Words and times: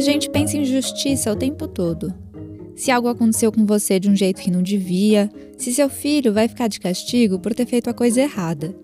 A 0.00 0.02
gente 0.02 0.30
pensa 0.30 0.56
em 0.56 0.64
justiça 0.64 1.30
o 1.30 1.36
tempo 1.36 1.68
todo. 1.68 2.10
Se 2.74 2.90
algo 2.90 3.06
aconteceu 3.06 3.52
com 3.52 3.66
você 3.66 4.00
de 4.00 4.08
um 4.08 4.16
jeito 4.16 4.40
que 4.40 4.50
não 4.50 4.62
devia, 4.62 5.30
se 5.58 5.74
seu 5.74 5.90
filho 5.90 6.32
vai 6.32 6.48
ficar 6.48 6.68
de 6.68 6.80
castigo 6.80 7.38
por 7.38 7.54
ter 7.54 7.66
feito 7.66 7.90
a 7.90 7.92
coisa 7.92 8.22
errada, 8.22 8.74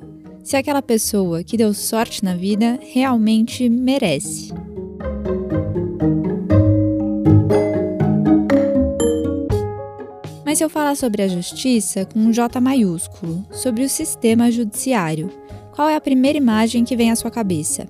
se 0.44 0.58
aquela 0.58 0.82
pessoa 0.82 1.42
que 1.42 1.56
deu 1.56 1.72
sorte 1.72 2.22
na 2.22 2.34
vida 2.34 2.78
realmente 2.82 3.66
merece. 3.66 4.52
Mas 10.44 10.58
se 10.58 10.64
eu 10.64 10.68
falar 10.68 10.96
sobre 10.96 11.22
a 11.22 11.28
justiça 11.28 12.04
com 12.04 12.18
um 12.18 12.30
J 12.30 12.60
maiúsculo, 12.60 13.42
sobre 13.52 13.84
o 13.84 13.88
sistema 13.88 14.50
judiciário, 14.50 15.30
qual 15.74 15.88
é 15.88 15.96
a 15.96 16.00
primeira 16.00 16.36
imagem 16.36 16.84
que 16.84 16.94
vem 16.94 17.10
à 17.10 17.16
sua 17.16 17.30
cabeça? 17.30 17.88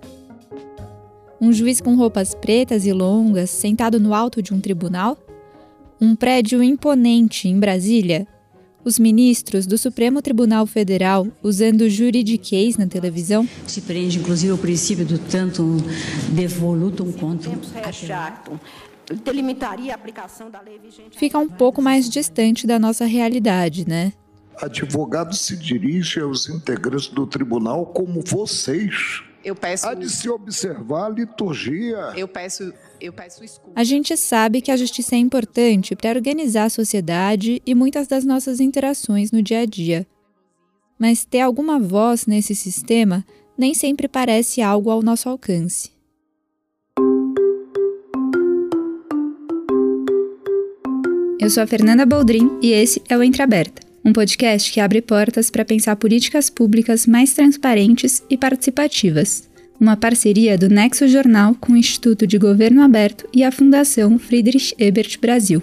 Um 1.41 1.53
juiz 1.53 1.81
com 1.81 1.95
roupas 1.95 2.35
pretas 2.35 2.87
e 2.87 2.93
longas 2.93 3.51
sentado 3.51 4.01
no 4.01 4.15
alto 4.15 4.41
de 4.41 4.55
um 4.55 4.61
tribunal? 4.61 5.19
Um 6.01 6.17
prédio 6.17 6.63
imponente 6.63 7.47
em 7.47 7.61
Brasília? 7.61 8.27
Os 8.83 8.99
ministros 8.99 9.67
do 9.67 9.77
Supremo 9.77 10.23
Tribunal 10.23 10.67
Federal 10.67 11.27
usando 11.43 11.91
juridiquês 11.91 12.77
na 12.79 12.87
televisão? 12.87 13.47
Se 13.67 13.83
prende, 13.83 14.19
inclusive, 14.19 14.53
o 14.53 14.59
princípio 14.59 15.05
do 15.05 15.19
tanto 15.19 15.77
devolutum 16.33 17.13
contra 17.13 17.51
delimitaria 19.25 19.93
a 19.93 19.95
aplicação 19.95 20.51
da 20.51 20.61
lei 20.61 20.79
vigente. 20.79 21.19
Fica 21.19 21.39
um 21.39 21.49
pouco 21.49 21.83
mais 21.83 22.09
distante 22.09 22.67
da 22.67 22.79
nossa 22.79 23.05
realidade, 23.05 23.87
né? 23.87 24.13
Advogado 24.61 25.37
se 25.37 25.57
dirige 25.57 26.19
aos 26.19 26.49
integrantes 26.49 27.09
do 27.09 27.27
tribunal 27.27 27.87
como 27.87 28.23
vocês 28.25 29.23
eu 29.47 29.55
peço. 29.55 29.87
Há 29.87 29.95
de 29.95 30.11
se 30.11 30.29
observar 30.29 31.07
a 31.07 31.09
liturgia. 31.09 32.13
Eu 32.17 32.27
peço. 32.27 32.75
Eu 33.01 33.13
peço 33.13 33.45
escuta. 33.45 33.71
A 33.77 33.85
gente 33.85 34.17
sabe 34.17 34.61
que 34.61 34.73
a 34.73 34.77
justiça 34.77 35.15
é 35.15 35.19
importante 35.19 35.95
para 35.95 36.19
organizar 36.19 36.65
a 36.65 36.69
sociedade 36.69 37.63
e 37.65 37.73
muitas 37.73 38.09
das 38.09 38.25
nossas 38.25 38.59
interações 38.59 39.31
no 39.31 39.41
dia 39.41 39.61
a 39.61 39.65
dia. 39.65 40.05
Mas 40.99 41.25
ter 41.25 41.41
alguma 41.41 41.79
voz 41.79 42.27
nesse 42.27 42.57
sistema 42.57 43.25
nem 43.57 43.73
sempre 43.73 44.09
parece 44.09 44.61
algo 44.61 44.91
ao 44.91 45.01
nosso 45.01 45.29
alcance. 45.29 45.91
Eu 51.39 51.49
sou 51.51 51.63
a 51.63 51.67
Fernanda 51.69 52.05
Boldrin 52.05 52.59
e 52.61 52.73
esse 52.73 53.01
é 53.09 53.17
o 53.17 53.23
Entreaberta 53.23 53.86
um 54.07 54.13
podcast 54.13 54.73
que 54.73 54.79
abre 54.79 55.03
portas 55.03 55.51
para 55.51 55.65
pensar 55.65 55.97
políticas 55.97 56.49
públicas 56.49 57.09
mais 57.09 57.35
transparentes 57.35 58.23
e 58.31 58.37
participativas. 58.37 59.49
Uma 59.81 59.97
parceria 59.97 60.57
do 60.57 60.69
Nexo 60.69 61.09
Jornal 61.09 61.57
com 61.61 61.73
o 61.73 61.77
Instituto 61.77 62.25
de 62.25 62.39
Governo 62.39 62.83
Aberto 62.83 63.29
e 63.35 63.43
a 63.43 63.51
Fundação 63.51 64.17
Friedrich 64.17 64.73
Ebert 64.79 65.19
Brasil. 65.21 65.61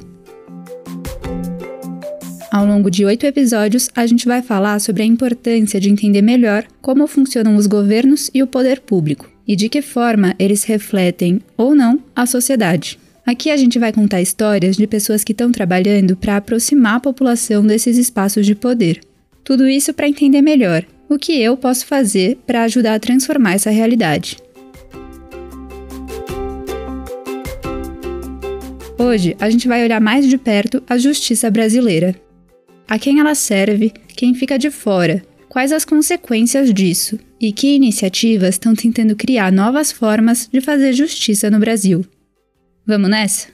Ao 2.52 2.66
longo 2.66 2.92
de 2.92 3.06
oito 3.06 3.26
episódios, 3.26 3.90
a 3.96 4.06
gente 4.06 4.26
vai 4.26 4.42
falar 4.42 4.80
sobre 4.80 5.04
a 5.04 5.06
importância 5.06 5.80
de 5.80 5.90
entender 5.90 6.22
melhor 6.22 6.66
como 6.82 7.08
funcionam 7.08 7.56
os 7.56 7.66
governos 7.66 8.30
e 8.34 8.44
o 8.44 8.48
poder 8.48 8.82
público 8.82 9.32
e 9.48 9.56
de 9.56 9.70
que 9.70 9.82
forma 9.82 10.36
eles 10.38 10.66
refletem 10.66 11.40
ou 11.56 11.74
não 11.74 11.98
a 12.14 12.26
sociedade. 12.26 13.00
Aqui 13.26 13.50
a 13.50 13.56
gente 13.56 13.80
vai 13.80 13.94
contar 13.94 14.22
histórias 14.22 14.76
de 14.76 14.86
pessoas 14.86 15.24
que 15.24 15.32
estão 15.32 15.50
trabalhando 15.50 16.18
para 16.18 16.36
aproximar 16.36 16.96
a 16.96 17.00
população 17.00 17.66
desses 17.66 17.98
espaços 17.98 18.46
de 18.46 18.54
poder. 18.54 19.00
Tudo 19.46 19.66
isso 19.66 19.94
para 19.94 20.10
entender 20.10 20.42
melhor 20.42 20.86
o 21.08 21.18
que 21.18 21.42
eu 21.42 21.56
posso 21.56 21.86
fazer 21.86 22.38
para 22.46 22.64
ajudar 22.64 22.96
a 22.96 23.00
transformar 23.00 23.54
essa 23.54 23.70
realidade. 23.70 24.38
Hoje 29.00 29.38
a 29.40 29.50
gente 29.50 29.70
vai 29.70 29.84
olhar 29.84 30.02
mais 30.02 30.28
de 30.28 30.38
perto 30.38 30.84
a 30.88 30.98
justiça 30.98 31.50
brasileira. 31.50 32.16
A 32.90 33.00
quem 33.00 33.22
ela 33.22 33.36
serve, 33.36 33.94
quem 34.18 34.34
fica 34.34 34.60
de 34.60 34.70
fora, 34.70 35.24
quais 35.48 35.72
as 35.72 35.86
consequências 35.86 36.74
disso 36.74 37.18
e 37.40 37.54
que 37.54 37.74
iniciativas 37.74 38.56
estão 38.56 38.76
tentando 38.76 39.16
criar 39.16 39.50
novas 39.50 39.94
formas 39.94 40.50
de 40.52 40.60
fazer 40.60 40.92
justiça 40.92 41.50
no 41.50 41.60
Brasil. 41.60 42.06
Vamos 42.86 43.10
nessa? 43.10 43.48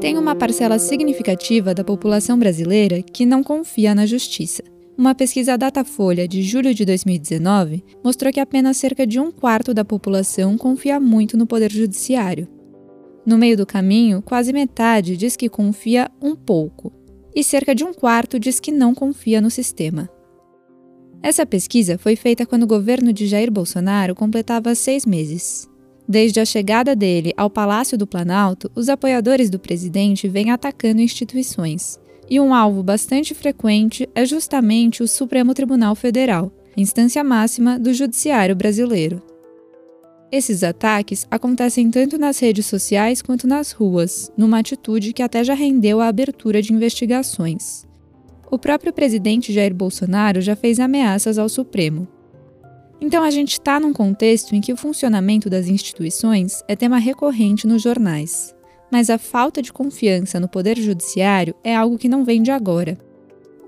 Tem 0.00 0.16
uma 0.16 0.36
parcela 0.36 0.78
significativa 0.78 1.74
da 1.74 1.82
população 1.82 2.38
brasileira 2.38 3.02
que 3.02 3.26
não 3.26 3.42
confia 3.42 3.96
na 3.96 4.06
justiça. 4.06 4.62
Uma 4.96 5.12
pesquisa 5.12 5.58
Datafolha 5.58 6.28
de 6.28 6.40
julho 6.42 6.72
de 6.72 6.84
2019 6.84 7.84
mostrou 8.04 8.32
que 8.32 8.38
apenas 8.38 8.76
cerca 8.76 9.04
de 9.04 9.18
um 9.18 9.32
quarto 9.32 9.74
da 9.74 9.84
população 9.84 10.56
confia 10.56 11.00
muito 11.00 11.36
no 11.36 11.48
Poder 11.48 11.72
Judiciário. 11.72 12.46
No 13.26 13.36
meio 13.36 13.56
do 13.56 13.66
caminho, 13.66 14.22
quase 14.22 14.52
metade 14.52 15.16
diz 15.16 15.34
que 15.34 15.48
confia 15.48 16.08
um 16.22 16.36
pouco, 16.36 16.92
e 17.34 17.42
cerca 17.42 17.74
de 17.74 17.82
um 17.82 17.92
quarto 17.92 18.38
diz 18.38 18.60
que 18.60 18.70
não 18.70 18.94
confia 18.94 19.40
no 19.40 19.50
sistema. 19.50 20.08
Essa 21.22 21.44
pesquisa 21.44 21.98
foi 21.98 22.14
feita 22.14 22.46
quando 22.46 22.62
o 22.62 22.68
governo 22.68 23.12
de 23.12 23.26
Jair 23.26 23.50
Bolsonaro 23.50 24.14
completava 24.14 24.74
seis 24.74 25.04
meses. 25.04 25.68
Desde 26.08 26.38
a 26.38 26.44
chegada 26.44 26.94
dele 26.94 27.32
ao 27.36 27.50
Palácio 27.50 27.98
do 27.98 28.06
Planalto, 28.06 28.70
os 28.76 28.88
apoiadores 28.88 29.50
do 29.50 29.58
presidente 29.58 30.28
vêm 30.28 30.50
atacando 30.50 31.00
instituições. 31.00 31.98
E 32.30 32.38
um 32.38 32.54
alvo 32.54 32.82
bastante 32.82 33.34
frequente 33.34 34.08
é 34.14 34.24
justamente 34.24 35.02
o 35.02 35.08
Supremo 35.08 35.52
Tribunal 35.52 35.94
Federal, 35.94 36.52
instância 36.76 37.24
máxima 37.24 37.78
do 37.78 37.92
judiciário 37.92 38.54
brasileiro. 38.54 39.22
Esses 40.30 40.64
ataques 40.64 41.26
acontecem 41.30 41.88
tanto 41.90 42.18
nas 42.18 42.38
redes 42.40 42.66
sociais 42.66 43.22
quanto 43.22 43.46
nas 43.46 43.70
ruas, 43.70 44.30
numa 44.36 44.58
atitude 44.58 45.12
que 45.12 45.22
até 45.22 45.42
já 45.44 45.54
rendeu 45.54 46.00
a 46.00 46.08
abertura 46.08 46.60
de 46.60 46.72
investigações. 46.72 47.85
O 48.50 48.58
próprio 48.58 48.92
presidente 48.92 49.52
Jair 49.52 49.74
Bolsonaro 49.74 50.40
já 50.40 50.54
fez 50.54 50.78
ameaças 50.78 51.38
ao 51.38 51.48
Supremo. 51.48 52.06
Então 53.00 53.22
a 53.22 53.30
gente 53.30 53.52
está 53.52 53.78
num 53.78 53.92
contexto 53.92 54.54
em 54.54 54.60
que 54.60 54.72
o 54.72 54.76
funcionamento 54.76 55.50
das 55.50 55.68
instituições 55.68 56.62
é 56.68 56.76
tema 56.76 56.98
recorrente 56.98 57.66
nos 57.66 57.82
jornais. 57.82 58.54
Mas 58.90 59.10
a 59.10 59.18
falta 59.18 59.60
de 59.60 59.72
confiança 59.72 60.38
no 60.38 60.48
Poder 60.48 60.78
Judiciário 60.78 61.54
é 61.62 61.74
algo 61.74 61.98
que 61.98 62.08
não 62.08 62.24
vem 62.24 62.40
de 62.40 62.50
agora. 62.50 62.96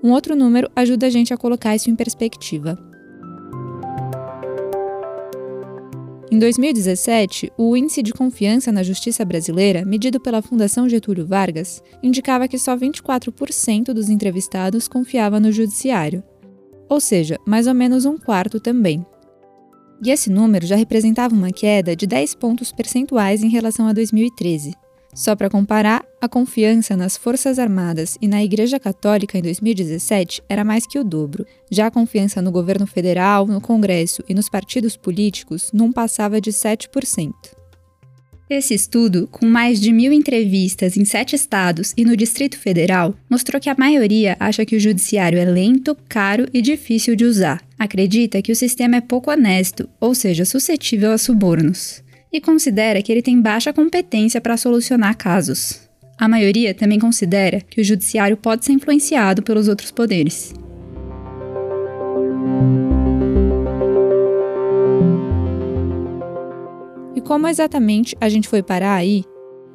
Um 0.01 0.11
outro 0.11 0.35
número 0.35 0.71
ajuda 0.75 1.07
a 1.07 1.09
gente 1.09 1.33
a 1.33 1.37
colocar 1.37 1.75
isso 1.75 1.89
em 1.89 1.95
perspectiva. 1.95 2.88
Em 6.31 6.37
2017, 6.37 7.51
o 7.57 7.75
índice 7.75 8.03
de 8.03 8.13
confiança 8.13 8.71
na 8.71 8.83
justiça 8.83 9.25
brasileira, 9.25 9.83
medido 9.83 10.19
pela 10.19 10.43
Fundação 10.43 10.87
Getúlio 10.87 11.25
Vargas, 11.25 11.81
indicava 12.03 12.47
que 12.47 12.59
só 12.59 12.77
24% 12.77 13.93
dos 13.93 14.09
entrevistados 14.09 14.87
confiava 14.87 15.39
no 15.39 15.51
judiciário, 15.51 16.23
ou 16.87 16.99
seja, 16.99 17.39
mais 17.47 17.65
ou 17.65 17.73
menos 17.73 18.05
um 18.05 18.15
quarto 18.15 18.59
também. 18.59 19.03
E 20.05 20.11
esse 20.11 20.29
número 20.29 20.67
já 20.67 20.75
representava 20.75 21.33
uma 21.33 21.51
queda 21.51 21.95
de 21.95 22.05
10 22.05 22.35
pontos 22.35 22.71
percentuais 22.71 23.43
em 23.43 23.49
relação 23.49 23.87
a 23.87 23.93
2013. 23.93 24.75
Só 25.13 25.35
para 25.35 25.49
comparar, 25.49 26.05
a 26.21 26.29
confiança 26.29 26.95
nas 26.95 27.17
Forças 27.17 27.57
Armadas 27.57 28.17
e 28.21 28.27
na 28.27 28.43
Igreja 28.43 28.79
Católica 28.79 29.37
em 29.37 29.41
2017 29.41 30.43
era 30.47 30.63
mais 30.63 30.85
que 30.85 30.99
o 30.99 31.03
dobro. 31.03 31.45
Já 31.69 31.87
a 31.87 31.91
confiança 31.91 32.41
no 32.41 32.51
governo 32.51 32.85
federal, 32.85 33.47
no 33.47 33.59
Congresso 33.59 34.23
e 34.29 34.33
nos 34.33 34.49
partidos 34.49 34.95
políticos 34.95 35.71
não 35.73 35.91
passava 35.91 36.39
de 36.39 36.51
7%. 36.51 37.31
Esse 38.49 38.73
estudo, 38.73 39.27
com 39.27 39.45
mais 39.45 39.79
de 39.79 39.91
mil 39.91 40.11
entrevistas 40.11 40.97
em 40.97 41.05
sete 41.05 41.35
estados 41.35 41.93
e 41.95 42.03
no 42.03 42.17
Distrito 42.17 42.57
Federal, 42.57 43.13
mostrou 43.29 43.61
que 43.61 43.69
a 43.69 43.75
maioria 43.77 44.35
acha 44.39 44.65
que 44.65 44.75
o 44.75 44.79
judiciário 44.79 45.37
é 45.37 45.45
lento, 45.45 45.95
caro 46.07 46.47
e 46.51 46.59
difícil 46.59 47.15
de 47.15 47.25
usar. 47.25 47.61
Acredita 47.77 48.41
que 48.41 48.51
o 48.51 48.55
sistema 48.55 48.95
é 48.95 49.01
pouco 49.01 49.29
honesto, 49.29 49.87
ou 49.99 50.15
seja, 50.15 50.45
suscetível 50.45 51.11
a 51.11 51.17
subornos 51.19 52.01
e 52.31 52.39
considera 52.39 53.01
que 53.01 53.11
ele 53.11 53.21
tem 53.21 53.41
baixa 53.41 53.73
competência 53.73 54.39
para 54.39 54.57
solucionar 54.57 55.17
casos. 55.17 55.89
A 56.17 56.27
maioria 56.27 56.73
também 56.73 56.99
considera 56.99 57.61
que 57.61 57.79
o 57.79 57.83
judiciário 57.83 58.35
pode 58.35 58.65
ser 58.65 58.73
influenciado 58.73 59.41
pelos 59.41 59.67
outros 59.67 59.89
poderes. 59.89 60.53
E 67.15 67.21
como 67.21 67.47
exatamente 67.47 68.15
a 68.19 68.27
gente 68.27 68.47
foi 68.47 68.61
parar 68.61 68.95
aí? 68.95 69.23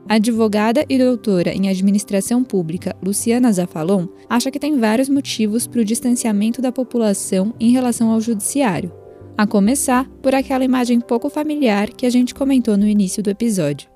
A 0.07 0.17
advogada 0.17 0.85
e 0.87 0.99
doutora 0.99 1.55
em 1.55 1.71
administração 1.71 2.45
pública 2.45 2.95
Luciana 3.03 3.51
Zafalon 3.51 4.07
acha 4.29 4.51
que 4.51 4.59
tem 4.59 4.79
vários 4.79 5.09
motivos 5.09 5.67
para 5.67 5.81
o 5.81 5.85
distanciamento 5.85 6.61
da 6.61 6.71
população 6.71 7.55
em 7.59 7.73
relação 7.73 8.11
ao 8.11 8.21
judiciário, 8.21 8.93
a 9.37 9.47
começar 9.47 10.09
por 10.23 10.35
aquela 10.35 10.65
imagem 10.65 11.01
pouco 11.01 11.29
familiar 11.29 11.89
que 11.89 12.07
a 12.07 12.11
gente 12.11 12.35
comentou 12.35 12.77
no 12.77 12.87
início 12.87 13.23
do 13.23 13.31
episódio. 13.31 13.89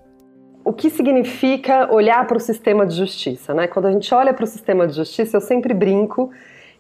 O 0.65 0.73
que 0.73 0.91
significa 0.91 1.93
olhar 1.93 2.27
para 2.27 2.37
o 2.37 2.41
sistema 2.41 2.85
de 2.85 2.95
justiça? 2.95 3.55
Né? 3.55 3.67
Quando 3.69 3.87
a 3.87 3.93
gente 3.93 4.13
olha 4.13 4.35
para 4.35 4.45
o 4.45 4.47
sistema 4.47 4.87
de 4.87 4.95
justiça, 4.95 5.37
eu 5.37 5.41
sempre 5.41 5.73
brinco 5.73 6.31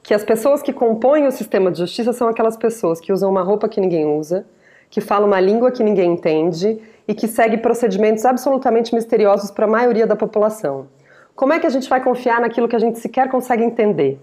que 0.02 0.12
as 0.12 0.24
pessoas 0.24 0.60
que 0.60 0.72
compõem 0.72 1.26
o 1.26 1.30
sistema 1.30 1.70
de 1.70 1.78
justiça 1.78 2.12
são 2.12 2.28
aquelas 2.28 2.56
pessoas 2.56 3.00
que 3.00 3.12
usam 3.12 3.30
uma 3.30 3.42
roupa 3.42 3.68
que 3.68 3.80
ninguém 3.80 4.06
usa, 4.06 4.44
que 4.90 5.00
falam 5.00 5.28
uma 5.28 5.40
língua 5.40 5.70
que 5.70 5.82
ninguém 5.82 6.12
entende 6.12 6.78
e 7.06 7.14
que 7.14 7.28
seguem 7.28 7.58
procedimentos 7.58 8.24
absolutamente 8.24 8.94
misteriosos 8.94 9.50
para 9.50 9.66
a 9.66 9.70
maioria 9.70 10.06
da 10.06 10.16
população. 10.16 10.88
Como 11.34 11.52
é 11.52 11.58
que 11.58 11.66
a 11.66 11.70
gente 11.70 11.88
vai 11.88 12.02
confiar 12.02 12.40
naquilo 12.40 12.68
que 12.68 12.76
a 12.76 12.80
gente 12.80 12.98
sequer 12.98 13.30
consegue 13.30 13.62
entender? 13.62 14.20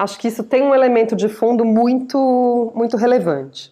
Acho 0.00 0.18
que 0.18 0.28
isso 0.28 0.42
tem 0.42 0.62
um 0.62 0.74
elemento 0.74 1.14
de 1.14 1.28
fundo 1.28 1.62
muito, 1.62 2.72
muito 2.74 2.96
relevante. 2.96 3.70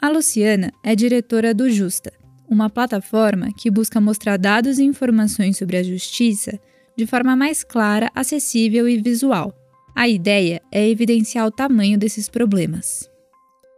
A 0.00 0.08
Luciana 0.08 0.72
é 0.82 0.96
diretora 0.96 1.52
do 1.52 1.68
Justa, 1.68 2.10
uma 2.48 2.70
plataforma 2.70 3.48
que 3.54 3.70
busca 3.70 4.00
mostrar 4.00 4.38
dados 4.38 4.78
e 4.78 4.84
informações 4.84 5.58
sobre 5.58 5.76
a 5.76 5.82
justiça 5.82 6.58
de 6.96 7.06
forma 7.06 7.36
mais 7.36 7.62
clara, 7.62 8.10
acessível 8.14 8.88
e 8.88 8.96
visual. 8.96 9.52
A 9.94 10.08
ideia 10.08 10.62
é 10.72 10.88
evidenciar 10.88 11.46
o 11.46 11.50
tamanho 11.50 11.98
desses 11.98 12.26
problemas. 12.26 13.06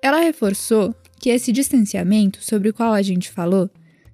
Ela 0.01 0.21
reforçou 0.21 0.95
que 1.19 1.31
esse 1.31 1.51
distanciamento 1.51 2.45
sobre 2.45 2.69
o 2.69 2.73
qual 2.73 2.93
a 2.93 3.03
gente 3.03 3.29
falou 3.29 3.69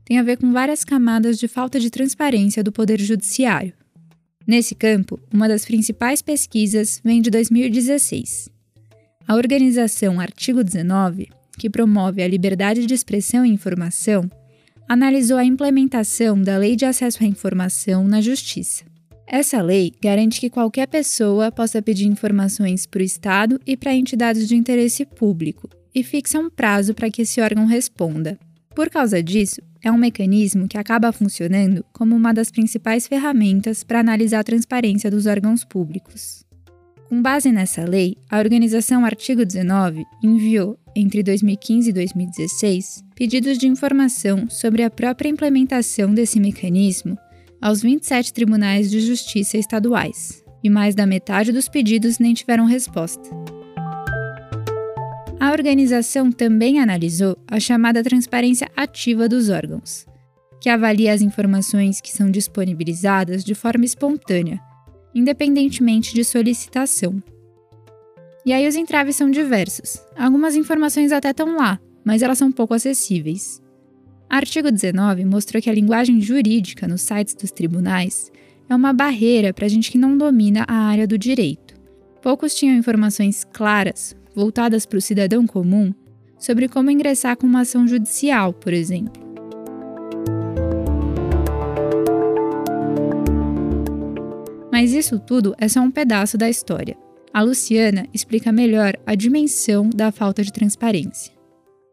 tem 0.06 0.18
a 0.18 0.22
ver 0.22 0.38
com 0.38 0.54
várias 0.54 0.84
camadas 0.84 1.38
de 1.38 1.46
falta 1.46 1.78
de 1.78 1.90
transparência 1.90 2.64
do 2.64 2.72
Poder 2.72 2.98
Judiciário. 2.98 3.74
Nesse 4.46 4.74
campo, 4.74 5.18
uma 5.32 5.48
das 5.48 5.64
principais 5.64 6.20
pesquisas 6.20 7.00
vem 7.02 7.22
de 7.22 7.30
2016. 7.30 8.50
A 9.26 9.34
organização 9.34 10.20
Artigo 10.20 10.62
19, 10.62 11.28
que 11.58 11.70
promove 11.70 12.22
a 12.22 12.28
liberdade 12.28 12.84
de 12.84 12.92
expressão 12.92 13.44
e 13.44 13.50
informação, 13.50 14.28
analisou 14.86 15.38
a 15.38 15.44
implementação 15.44 16.40
da 16.40 16.58
Lei 16.58 16.76
de 16.76 16.84
Acesso 16.84 17.24
à 17.24 17.26
Informação 17.26 18.06
na 18.06 18.20
Justiça. 18.20 18.84
Essa 19.26 19.62
lei 19.62 19.94
garante 20.02 20.38
que 20.38 20.50
qualquer 20.50 20.86
pessoa 20.86 21.50
possa 21.50 21.80
pedir 21.80 22.06
informações 22.06 22.84
para 22.84 23.00
o 23.00 23.04
Estado 23.04 23.58
e 23.66 23.76
para 23.76 23.94
entidades 23.94 24.46
de 24.46 24.54
interesse 24.54 25.06
público 25.06 25.70
e 25.94 26.04
fixa 26.04 26.38
um 26.38 26.50
prazo 26.50 26.92
para 26.92 27.10
que 27.10 27.22
esse 27.22 27.40
órgão 27.40 27.64
responda. 27.64 28.38
Por 28.74 28.90
causa 28.90 29.22
disso, 29.22 29.62
é 29.82 29.90
um 29.90 29.96
mecanismo 29.96 30.66
que 30.66 30.76
acaba 30.76 31.12
funcionando 31.12 31.84
como 31.92 32.16
uma 32.16 32.34
das 32.34 32.50
principais 32.50 33.06
ferramentas 33.06 33.84
para 33.84 34.00
analisar 34.00 34.40
a 34.40 34.44
transparência 34.44 35.10
dos 35.10 35.26
órgãos 35.26 35.64
públicos. 35.64 36.44
Com 37.08 37.22
base 37.22 37.52
nessa 37.52 37.84
lei, 37.84 38.16
a 38.28 38.38
organização 38.38 39.04
Artigo 39.04 39.44
19 39.44 40.04
enviou, 40.22 40.76
entre 40.96 41.22
2015 41.22 41.90
e 41.90 41.92
2016, 41.92 43.04
pedidos 43.14 43.58
de 43.58 43.68
informação 43.68 44.48
sobre 44.50 44.82
a 44.82 44.90
própria 44.90 45.28
implementação 45.28 46.12
desse 46.12 46.40
mecanismo 46.40 47.16
aos 47.60 47.80
27 47.82 48.32
tribunais 48.32 48.90
de 48.90 49.00
justiça 49.00 49.56
estaduais, 49.56 50.42
e 50.62 50.68
mais 50.68 50.94
da 50.94 51.06
metade 51.06 51.52
dos 51.52 51.68
pedidos 51.68 52.18
nem 52.18 52.34
tiveram 52.34 52.64
resposta. 52.64 53.30
A 55.40 55.50
organização 55.50 56.30
também 56.30 56.80
analisou 56.80 57.36
a 57.46 57.58
chamada 57.58 58.02
transparência 58.02 58.68
ativa 58.76 59.28
dos 59.28 59.48
órgãos, 59.48 60.06
que 60.60 60.68
avalia 60.68 61.12
as 61.12 61.22
informações 61.22 62.00
que 62.00 62.10
são 62.10 62.30
disponibilizadas 62.30 63.44
de 63.44 63.54
forma 63.54 63.84
espontânea, 63.84 64.60
independentemente 65.14 66.14
de 66.14 66.24
solicitação. 66.24 67.22
E 68.46 68.52
aí 68.52 68.66
os 68.66 68.76
entraves 68.76 69.16
são 69.16 69.30
diversos. 69.30 70.02
Algumas 70.16 70.54
informações 70.54 71.12
até 71.12 71.30
estão 71.30 71.56
lá, 71.56 71.80
mas 72.04 72.22
elas 72.22 72.38
são 72.38 72.52
pouco 72.52 72.74
acessíveis. 72.74 73.62
Artigo 74.28 74.70
19 74.70 75.24
mostrou 75.24 75.62
que 75.62 75.70
a 75.70 75.74
linguagem 75.74 76.20
jurídica 76.20 76.88
nos 76.88 77.02
sites 77.02 77.34
dos 77.34 77.50
tribunais 77.50 78.30
é 78.68 78.74
uma 78.74 78.92
barreira 78.92 79.52
para 79.52 79.68
gente 79.68 79.90
que 79.90 79.98
não 79.98 80.16
domina 80.16 80.64
a 80.66 80.74
área 80.74 81.06
do 81.06 81.18
direito. 81.18 81.74
Poucos 82.22 82.54
tinham 82.54 82.76
informações 82.76 83.44
claras, 83.44 84.16
voltadas 84.34 84.84
para 84.84 84.98
o 84.98 85.02
cidadão 85.02 85.46
comum, 85.46 85.94
sobre 86.38 86.68
como 86.68 86.90
ingressar 86.90 87.36
com 87.36 87.46
uma 87.46 87.60
ação 87.60 87.86
judicial, 87.86 88.52
por 88.52 88.72
exemplo. 88.72 89.22
Mas 94.70 94.92
isso 94.92 95.20
tudo 95.20 95.54
é 95.58 95.68
só 95.68 95.80
um 95.80 95.90
pedaço 95.90 96.36
da 96.36 96.48
história. 96.48 96.96
A 97.32 97.42
Luciana 97.42 98.06
explica 98.12 98.52
melhor 98.52 98.94
a 99.06 99.14
dimensão 99.14 99.88
da 99.88 100.10
falta 100.10 100.42
de 100.42 100.52
transparência. 100.52 101.32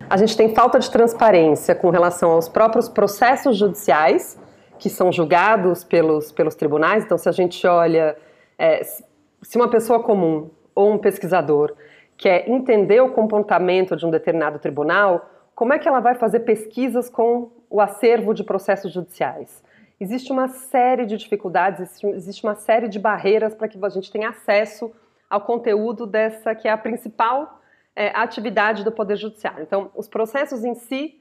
A 0.10 0.18
gente 0.18 0.36
tem 0.36 0.54
falta 0.54 0.80
de 0.80 0.90
transparência 0.90 1.74
com 1.76 1.90
relação 1.90 2.32
aos 2.32 2.50
próprios 2.50 2.90
processos 2.90 3.58
judiciais, 3.58 4.38
que 4.78 4.90
são 4.90 5.12
julgados 5.12 5.84
pelos, 5.84 6.32
pelos 6.32 6.56
tribunais. 6.56 7.04
Então, 7.04 7.18
se 7.18 7.30
a 7.30 7.32
gente 7.32 7.66
olha, 7.68 8.18
é, 8.58 8.84
se 8.84 9.56
uma 9.56 9.70
pessoa 9.70 10.02
comum 10.02 10.50
ou 10.74 10.92
um 10.92 10.98
pesquisador 10.98 11.74
quer 12.22 12.48
entender 12.48 13.02
o 13.02 13.10
comportamento 13.10 13.96
de 13.96 14.06
um 14.06 14.12
determinado 14.12 14.60
tribunal, 14.60 15.28
como 15.56 15.74
é 15.74 15.80
que 15.80 15.88
ela 15.88 16.00
vai 16.00 16.14
fazer 16.14 16.42
pesquisas 16.42 17.10
com 17.10 17.52
o 17.68 17.82
acervo 17.82 18.32
de 18.32 18.44
processos 18.44 18.94
judiciais? 18.94 19.64
Existe 20.00 20.32
uma 20.32 20.48
série 20.48 21.08
de 21.08 21.18
dificuldades, 21.18 22.04
existe 22.04 22.44
uma 22.44 22.54
série 22.54 22.88
de 22.88 23.00
barreiras 23.00 23.56
para 23.56 23.68
que 23.68 23.84
a 23.84 23.90
gente 23.90 24.12
tenha 24.12 24.30
acesso 24.30 24.92
ao 25.28 25.42
conteúdo 25.42 26.06
dessa 26.06 26.54
que 26.54 26.68
é 26.68 26.72
a 26.72 26.78
principal 26.78 27.60
é, 27.96 28.10
atividade 28.10 28.84
do 28.84 28.92
Poder 28.92 29.16
Judiciário. 29.16 29.64
Então, 29.64 29.90
os 29.96 30.08
processos 30.08 30.64
em 30.64 30.76
si 30.76 31.20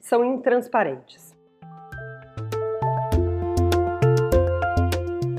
são 0.00 0.24
intransparentes. 0.24 1.29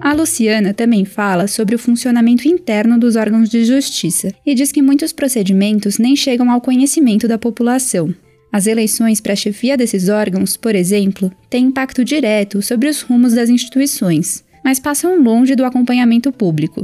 A 0.01 0.13
Luciana 0.13 0.73
também 0.73 1.05
fala 1.05 1.47
sobre 1.47 1.75
o 1.75 1.79
funcionamento 1.79 2.47
interno 2.47 2.97
dos 2.97 3.15
órgãos 3.15 3.47
de 3.47 3.63
justiça 3.63 4.33
e 4.43 4.55
diz 4.55 4.71
que 4.71 4.81
muitos 4.81 5.13
procedimentos 5.13 5.99
nem 5.99 6.15
chegam 6.15 6.49
ao 6.49 6.59
conhecimento 6.59 7.27
da 7.27 7.37
população. 7.37 8.11
As 8.51 8.65
eleições 8.65 9.21
para 9.21 9.33
a 9.33 9.35
chefia 9.35 9.77
desses 9.77 10.09
órgãos, 10.09 10.57
por 10.57 10.73
exemplo, 10.73 11.31
têm 11.51 11.65
impacto 11.65 12.03
direto 12.03 12.63
sobre 12.63 12.89
os 12.89 13.01
rumos 13.01 13.33
das 13.33 13.47
instituições, 13.47 14.43
mas 14.65 14.79
passam 14.79 15.21
longe 15.21 15.55
do 15.55 15.63
acompanhamento 15.63 16.31
público. 16.31 16.83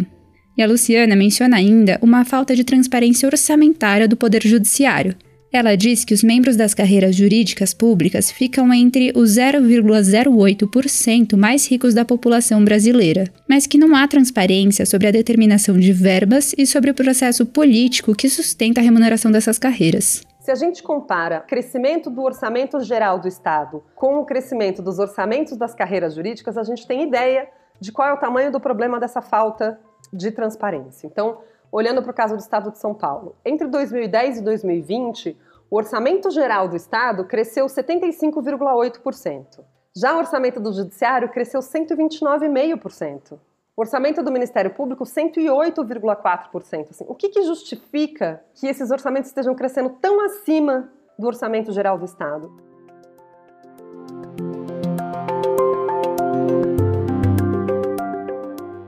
E 0.55 0.61
a 0.61 0.67
Luciana 0.67 1.15
menciona 1.15 1.57
ainda 1.57 1.97
uma 2.03 2.23
falta 2.23 2.55
de 2.55 2.63
transparência 2.63 3.27
orçamentária 3.27 4.07
do 4.07 4.15
Poder 4.15 4.43
Judiciário. 4.45 5.15
Ela 5.57 5.75
diz 5.75 6.05
que 6.05 6.13
os 6.13 6.21
membros 6.21 6.55
das 6.55 6.75
carreiras 6.75 7.15
jurídicas 7.15 7.73
públicas 7.73 8.29
ficam 8.29 8.71
entre 8.71 9.11
os 9.15 9.31
0,08% 9.31 11.35
mais 11.35 11.67
ricos 11.67 11.95
da 11.95 12.05
população 12.05 12.63
brasileira, 12.63 13.23
mas 13.49 13.65
que 13.65 13.75
não 13.75 13.95
há 13.95 14.07
transparência 14.07 14.85
sobre 14.85 15.07
a 15.07 15.11
determinação 15.11 15.79
de 15.79 15.91
verbas 15.91 16.53
e 16.55 16.67
sobre 16.67 16.91
o 16.91 16.93
processo 16.93 17.43
político 17.43 18.13
que 18.13 18.29
sustenta 18.29 18.81
a 18.81 18.83
remuneração 18.83 19.31
dessas 19.31 19.57
carreiras. 19.57 20.21
Se 20.41 20.51
a 20.51 20.55
gente 20.55 20.83
compara 20.83 21.39
o 21.39 21.47
crescimento 21.47 22.11
do 22.11 22.21
orçamento 22.21 22.79
geral 22.81 23.17
do 23.17 23.27
Estado 23.27 23.83
com 23.95 24.19
o 24.19 24.25
crescimento 24.25 24.83
dos 24.83 24.99
orçamentos 24.99 25.57
das 25.57 25.73
carreiras 25.73 26.13
jurídicas, 26.13 26.55
a 26.55 26.63
gente 26.63 26.85
tem 26.85 27.01
ideia 27.01 27.49
de 27.79 27.91
qual 27.91 28.07
é 28.07 28.13
o 28.13 28.17
tamanho 28.17 28.51
do 28.51 28.59
problema 28.59 28.99
dessa 28.99 29.23
falta 29.23 29.79
de 30.13 30.29
transparência. 30.29 31.07
Então, 31.07 31.39
olhando 31.71 32.03
para 32.03 32.11
o 32.11 32.13
caso 32.13 32.35
do 32.35 32.39
Estado 32.39 32.71
de 32.71 32.77
São 32.77 32.93
Paulo, 32.93 33.35
entre 33.43 33.67
2010 33.67 34.37
e 34.37 34.43
2020, 34.43 35.35
o 35.69 35.75
orçamento 35.75 36.31
geral 36.31 36.67
do 36.67 36.75
Estado 36.75 37.25
cresceu 37.25 37.65
75,8%. 37.65 39.63
Já 39.95 40.15
o 40.15 40.19
orçamento 40.19 40.59
do 40.59 40.71
Judiciário 40.71 41.29
cresceu 41.29 41.59
129,5%. 41.59 43.33
O 43.75 43.81
orçamento 43.81 44.23
do 44.23 44.31
Ministério 44.31 44.73
Público, 44.73 45.03
108,4%. 45.03 46.89
Assim, 46.89 47.05
o 47.07 47.13
que, 47.13 47.29
que 47.29 47.43
justifica 47.43 48.41
que 48.55 48.67
esses 48.67 48.89
orçamentos 48.91 49.29
estejam 49.29 49.53
crescendo 49.53 49.89
tão 50.01 50.23
acima 50.25 50.89
do 51.19 51.27
orçamento 51.27 51.71
geral 51.71 51.97
do 51.97 52.05
Estado? 52.05 52.49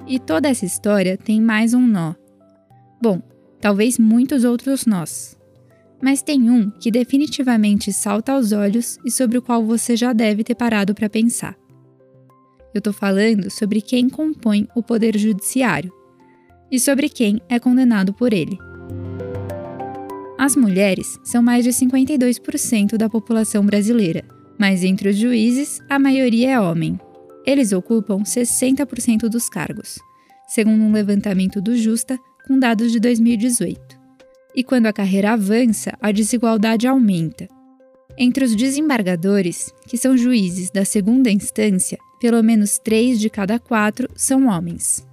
E 0.07 0.17
toda 0.17 0.47
essa 0.47 0.65
história 0.65 1.17
tem 1.17 1.39
mais 1.41 1.73
um 1.73 1.85
nó. 1.85 2.15
Bom, 3.01 3.21
talvez 3.59 3.99
muitos 3.99 4.43
outros 4.43 4.87
nós. 4.87 5.38
Mas 6.01 6.21
tem 6.21 6.49
um 6.49 6.69
que 6.69 6.91
definitivamente 6.91 7.91
salta 7.91 8.33
aos 8.33 8.51
olhos 8.51 8.97
e 9.05 9.11
sobre 9.11 9.37
o 9.37 9.41
qual 9.41 9.65
você 9.65 9.95
já 9.95 10.13
deve 10.13 10.43
ter 10.43 10.55
parado 10.55 10.95
para 10.95 11.09
pensar. 11.09 11.57
Eu 12.73 12.79
estou 12.79 12.93
falando 12.93 13.49
sobre 13.49 13.81
quem 13.81 14.07
compõe 14.07 14.67
o 14.75 14.83
Poder 14.83 15.17
Judiciário 15.17 15.91
e 16.71 16.79
sobre 16.79 17.09
quem 17.09 17.41
é 17.49 17.59
condenado 17.59 18.13
por 18.13 18.31
ele. 18.31 18.57
As 20.37 20.55
mulheres 20.55 21.19
são 21.23 21.41
mais 21.41 21.65
de 21.65 21.71
52% 21.71 22.95
da 22.95 23.09
população 23.09 23.65
brasileira, 23.65 24.23
mas 24.57 24.83
entre 24.83 25.09
os 25.09 25.17
juízes, 25.17 25.81
a 25.89 25.99
maioria 25.99 26.51
é 26.51 26.59
homem. 26.59 26.97
Eles 27.45 27.73
ocupam 27.73 28.19
60% 28.19 29.27
dos 29.27 29.49
cargos, 29.49 29.99
segundo 30.47 30.83
um 30.83 30.91
levantamento 30.91 31.59
do 31.59 31.75
Justa 31.75 32.17
com 32.47 32.57
dados 32.57 32.91
de 32.91 32.99
2018. 32.99 33.98
E 34.59 34.63
quando 34.63 34.87
a 34.87 34.91
carreira 34.91 35.31
avança, 35.31 35.93
a 36.01 36.11
desigualdade 36.11 36.85
aumenta. 36.85 37.47
Entre 38.17 38.43
os 38.43 38.53
desembargadores, 38.53 39.73
que 39.87 39.97
são 39.97 40.17
juízes 40.17 40.69
da 40.69 40.83
segunda 40.83 41.31
instância, 41.31 41.97
pelo 42.19 42.43
menos 42.43 42.77
três 42.77 43.21
de 43.21 43.29
cada 43.29 43.57
quatro 43.57 44.09
são 44.17 44.47
homens. 44.47 45.07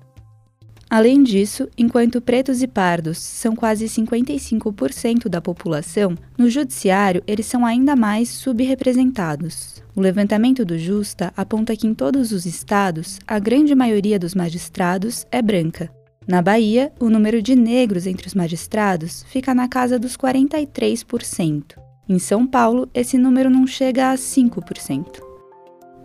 Além 0.91 1.23
disso, 1.23 1.69
enquanto 1.79 2.21
pretos 2.21 2.61
e 2.61 2.67
pardos 2.67 3.19
são 3.19 3.55
quase 3.55 3.85
55% 3.85 5.29
da 5.29 5.41
população, 5.41 6.17
no 6.37 6.51
judiciário 6.51 7.23
eles 7.25 7.47
são 7.47 7.65
ainda 7.65 7.95
mais 7.95 8.29
subrepresentados. 8.29 9.81
O 9.95 10.01
levantamento 10.01 10.65
do 10.65 10.77
Justa 10.77 11.33
aponta 11.37 11.77
que 11.77 11.87
em 11.87 11.95
todos 11.95 12.33
os 12.33 12.47
estados, 12.47 13.21
a 13.25 13.39
grande 13.39 13.77
maioria 13.77 14.19
dos 14.19 14.35
magistrados 14.35 15.25
é 15.31 15.41
branca. 15.41 15.89
Na 16.27 16.43
Bahia, 16.43 16.93
o 16.99 17.09
número 17.09 17.41
de 17.41 17.55
negros 17.55 18.05
entre 18.05 18.27
os 18.27 18.35
magistrados 18.35 19.25
fica 19.29 19.55
na 19.55 19.69
casa 19.69 19.97
dos 19.97 20.17
43%. 20.17 21.77
Em 22.09 22.19
São 22.19 22.45
Paulo, 22.45 22.89
esse 22.93 23.17
número 23.17 23.49
não 23.49 23.65
chega 23.65 24.11
a 24.11 24.17
5%. 24.17 25.21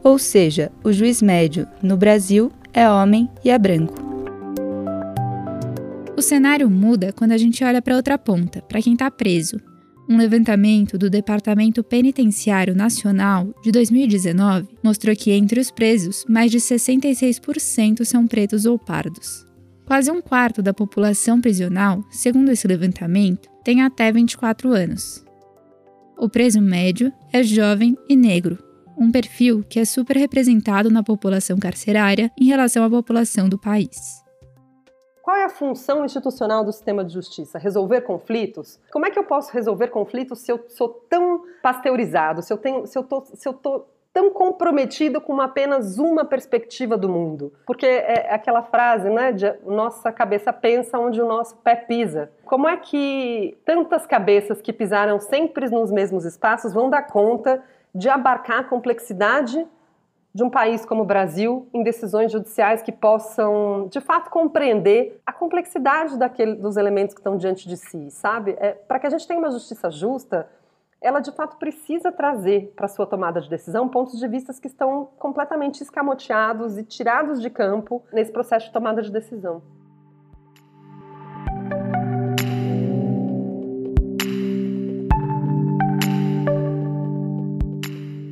Ou 0.04 0.20
seja, 0.20 0.72
o 0.84 0.92
juiz 0.92 1.24
médio, 1.24 1.68
no 1.82 1.98
Brasil, 1.98 2.52
é 2.72 2.88
homem 2.88 3.28
e 3.44 3.50
é 3.50 3.58
branco. 3.58 3.96
O 6.16 6.22
cenário 6.22 6.70
muda 6.70 7.12
quando 7.14 7.32
a 7.32 7.38
gente 7.38 7.64
olha 7.64 7.82
para 7.82 7.96
outra 7.96 8.16
ponta, 8.16 8.62
para 8.62 8.82
quem 8.82 8.94
está 8.94 9.10
preso. 9.10 9.60
Um 10.08 10.18
levantamento 10.18 11.00
do 11.00 11.10
Departamento 11.10 11.84
Penitenciário 11.84 12.76
Nacional 12.76 13.50
de 13.64 13.72
2019 13.72 14.68
mostrou 14.84 15.16
que 15.16 15.32
entre 15.32 15.60
os 15.60 15.72
presos, 15.72 16.26
mais 16.30 16.52
de 16.52 16.60
66% 16.60 18.06
são 18.06 18.28
pretos 18.28 18.66
ou 18.66 18.78
pardos. 18.78 19.51
Quase 19.92 20.10
um 20.10 20.22
quarto 20.22 20.62
da 20.62 20.74
população 20.74 21.42
prisional, 21.42 22.02
segundo 22.10 22.50
esse 22.50 22.66
levantamento, 22.66 23.50
tem 23.62 23.82
até 23.82 24.10
24 24.10 24.72
anos. 24.72 25.22
O 26.18 26.30
preso 26.30 26.62
médio 26.62 27.12
é 27.34 27.44
jovem 27.44 27.98
e 28.08 28.16
negro, 28.16 28.58
um 28.98 29.12
perfil 29.12 29.66
que 29.70 29.82
é 29.82 29.84
super 29.84 30.16
representado 30.16 30.90
na 30.90 31.04
população 31.04 31.60
carcerária 31.60 32.32
em 32.40 32.46
relação 32.46 32.86
à 32.86 32.90
população 32.90 33.50
do 33.50 33.58
país. 33.58 34.24
Qual 35.22 35.36
é 35.36 35.44
a 35.44 35.50
função 35.50 36.06
institucional 36.06 36.64
do 36.64 36.72
sistema 36.72 37.04
de 37.04 37.14
justiça? 37.14 37.60
Resolver 37.60 38.00
conflitos? 38.00 38.80
Como 38.94 39.06
é 39.06 39.12
que 39.12 39.20
eu 39.20 39.26
posso 39.26 39.52
resolver 39.52 39.90
conflitos 39.90 40.40
se 40.40 40.54
eu 40.54 40.64
sou 40.70 40.88
tão 41.10 41.44
pasteurizado, 41.62 42.42
se 42.42 42.54
eu 42.54 42.58
tenho, 42.58 42.88
se 42.88 42.98
eu 42.98 43.04
tô, 43.04 43.26
se 43.26 43.46
eu 43.46 43.52
tô 43.52 43.84
tão 44.14 44.30
comprometido 44.32 45.22
com 45.22 45.40
apenas 45.40 45.98
uma 45.98 46.26
perspectiva 46.26 46.98
do 46.98 47.08
mundo? 47.08 47.54
Porque 47.66 47.86
é 47.86 48.34
aquela 48.34 48.64
frase, 48.64 49.10
né, 49.10 49.32
de 49.32 49.52
nossa 49.66 50.12
cabeça 50.12 50.52
pensa 50.52 51.00
onde 51.00 51.22
o 51.22 51.28
nosso 51.28 51.56
pé 51.58 51.76
pisa. 51.76 52.32
Como 52.46 52.68
é 52.68 52.78
que 52.78 53.58
tantas 53.66 54.06
cabeças 54.06 54.62
que 54.62 54.74
pisaram 54.74 55.20
sempre 55.20 55.70
nos 55.70 55.92
mesmos 55.92 56.26
espaços 56.26 56.74
vão 56.74 56.90
dar 56.90 57.04
conta 57.04 57.64
de 57.94 58.10
abarcar 58.10 58.60
a 58.60 58.64
complexidade 58.64 59.68
de 60.34 60.44
um 60.44 60.50
país 60.50 60.86
como 60.86 61.04
o 61.04 61.06
Brasil 61.06 61.68
em 61.74 61.84
decisões 61.84 62.32
judiciais 62.32 62.82
que 62.82 62.92
possam, 62.92 63.88
de 63.92 64.00
fato, 64.00 64.30
compreender 64.30 65.20
a 65.26 65.34
complexidade 65.34 66.18
daquele, 66.18 66.56
dos 66.56 66.78
elementos 66.78 67.14
que 67.14 67.20
estão 67.20 67.36
diante 67.36 67.68
de 67.68 67.76
si, 67.76 68.10
sabe? 68.12 68.56
É, 68.58 68.72
para 68.72 69.00
que 69.00 69.08
a 69.08 69.10
gente 69.10 69.28
tenha 69.28 69.40
uma 69.40 69.52
justiça 69.52 69.92
justa, 69.92 70.48
ela 71.02 71.20
de 71.20 71.32
fato 71.32 71.58
precisa 71.58 72.12
trazer 72.12 72.72
para 72.76 72.88
sua 72.88 73.08
tomada 73.08 73.42
de 73.42 73.50
decisão 73.50 73.90
pontos 73.90 74.20
de 74.20 74.28
vista 74.28 74.54
que 74.54 74.68
estão 74.68 75.10
completamente 75.18 75.82
escamoteados 75.82 76.78
e 76.78 76.84
tirados 76.84 77.42
de 77.42 77.50
campo 77.50 78.04
nesse 78.14 78.32
processo 78.32 78.68
de 78.68 78.72
tomada 78.72 79.02
de 79.02 79.12
decisão. 79.12 79.64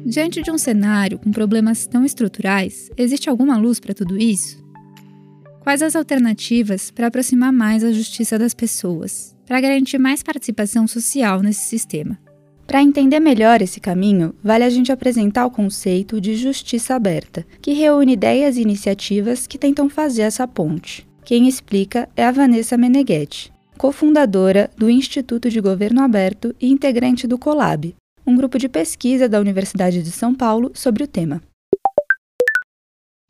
Diante 0.06 0.42
de 0.42 0.52
um 0.52 0.58
cenário 0.58 1.20
com 1.20 1.32
problemas 1.32 1.88
tão 1.88 2.04
estruturais, 2.04 2.90
existe 2.98 3.30
alguma 3.30 3.58
luz 3.58 3.80
para 3.80 3.94
tudo 3.94 4.18
isso? 4.18 4.64
Quais 5.62 5.82
as 5.82 5.96
alternativas 5.96 6.90
para 6.90 7.08
aproximar 7.08 7.52
mais 7.52 7.84
a 7.84 7.92
justiça 7.92 8.38
das 8.38 8.54
pessoas, 8.54 9.36
para 9.46 9.62
garantir 9.62 10.00
mais 10.00 10.24
participação 10.24 10.88
social 10.88 11.42
nesse 11.42 11.62
sistema? 11.62 12.29
Para 12.70 12.84
entender 12.84 13.20
melhor 13.20 13.64
esse 13.64 13.80
caminho, 13.80 14.32
vale 14.44 14.64
a 14.64 14.70
gente 14.70 14.92
apresentar 14.92 15.44
o 15.44 15.50
conceito 15.50 16.22
de 16.22 16.36
justiça 16.36 16.94
aberta, 16.94 17.44
que 17.60 17.74
reúne 17.74 18.14
ideias 18.14 18.58
e 18.58 18.62
iniciativas 18.62 19.48
que 19.48 19.58
tentam 19.58 19.90
fazer 19.90 20.22
essa 20.22 20.48
ponte. 20.48 21.04
Quem 21.26 21.48
explica 21.48 22.08
é 22.16 22.24
a 22.24 22.32
Vanessa 22.32 22.78
Meneghetti, 22.78 23.52
cofundadora 23.76 24.70
do 24.78 24.88
Instituto 24.88 25.50
de 25.50 25.60
Governo 25.60 26.04
Aberto 26.04 26.56
e 26.62 26.70
integrante 26.70 27.26
do 27.26 27.40
COLAB, 27.40 27.96
um 28.24 28.36
grupo 28.36 28.60
de 28.60 28.70
pesquisa 28.70 29.28
da 29.28 29.40
Universidade 29.40 30.04
de 30.04 30.12
São 30.12 30.36
Paulo 30.36 30.70
sobre 30.76 31.04
o 31.04 31.08
tema. 31.08 31.42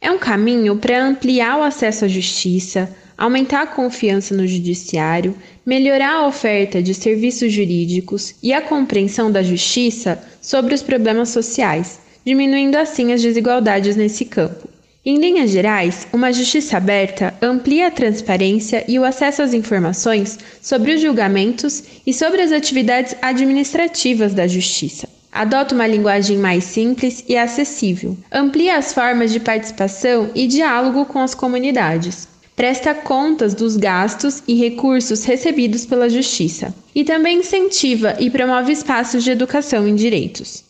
É 0.01 0.12
um 0.12 0.19
caminho 0.19 0.75
para 0.75 1.01
ampliar 1.01 1.58
o 1.58 1.63
acesso 1.63 2.03
à 2.03 2.10
justiça, 2.10 2.93
aumentar 3.20 3.64
a 3.64 3.68
confiança 3.68 4.34
no 4.34 4.48
judiciário, 4.48 5.36
melhorar 5.66 6.14
a 6.14 6.28
oferta 6.28 6.82
de 6.82 6.94
serviços 6.94 7.52
jurídicos 7.52 8.34
e 8.42 8.54
a 8.54 8.62
compreensão 8.62 9.30
da 9.30 9.44
justiça 9.44 10.24
sobre 10.42 10.74
os 10.74 10.82
problemas 10.82 11.28
sociais, 11.28 12.00
diminuindo 12.26 12.78
assim 12.78 13.12
as 13.12 13.22
desigualdades 13.22 13.98
nesse 13.98 14.24
campo. 14.24 14.70
Em 15.06 15.18
linhas 15.18 15.52
gerais, 15.52 16.08
uma 16.14 16.32
justiça 16.32 16.78
aberta 16.78 17.34
amplia 17.42 17.88
a 17.88 17.92
transparência 17.92 18.86
e 18.88 18.98
o 18.98 19.04
acesso 19.04 19.42
às 19.42 19.54
informações 19.54 20.40
sobre 20.62 20.94
os 20.94 21.02
julgamentos 21.02 21.84
e 22.08 22.14
sobre 22.14 22.42
as 22.42 22.54
atividades 22.54 23.16
administrativas 23.22 24.34
da 24.34 24.48
justiça. 24.48 25.10
Adota 25.32 25.76
uma 25.76 25.88
linguagem 25.88 26.38
mais 26.38 26.64
simples 26.64 27.24
e 27.28 27.36
acessível, 27.36 28.18
amplia 28.32 28.78
as 28.78 28.94
formas 28.94 29.32
de 29.32 29.40
participação 29.40 30.30
e 30.34 30.48
diálogo 30.48 31.06
com 31.06 31.20
as 31.20 31.36
comunidades, 31.36 32.28
presta 32.60 32.94
contas 32.94 33.54
dos 33.54 33.78
gastos 33.78 34.44
e 34.46 34.54
recursos 34.54 35.24
recebidos 35.24 35.86
pela 35.86 36.10
Justiça 36.10 36.75
e 36.94 37.06
também 37.06 37.39
incentiva 37.39 38.18
e 38.20 38.30
promove 38.30 38.74
espaços 38.74 39.24
de 39.24 39.32
educação 39.32 39.88
em 39.88 39.96
direitos. 39.96 40.66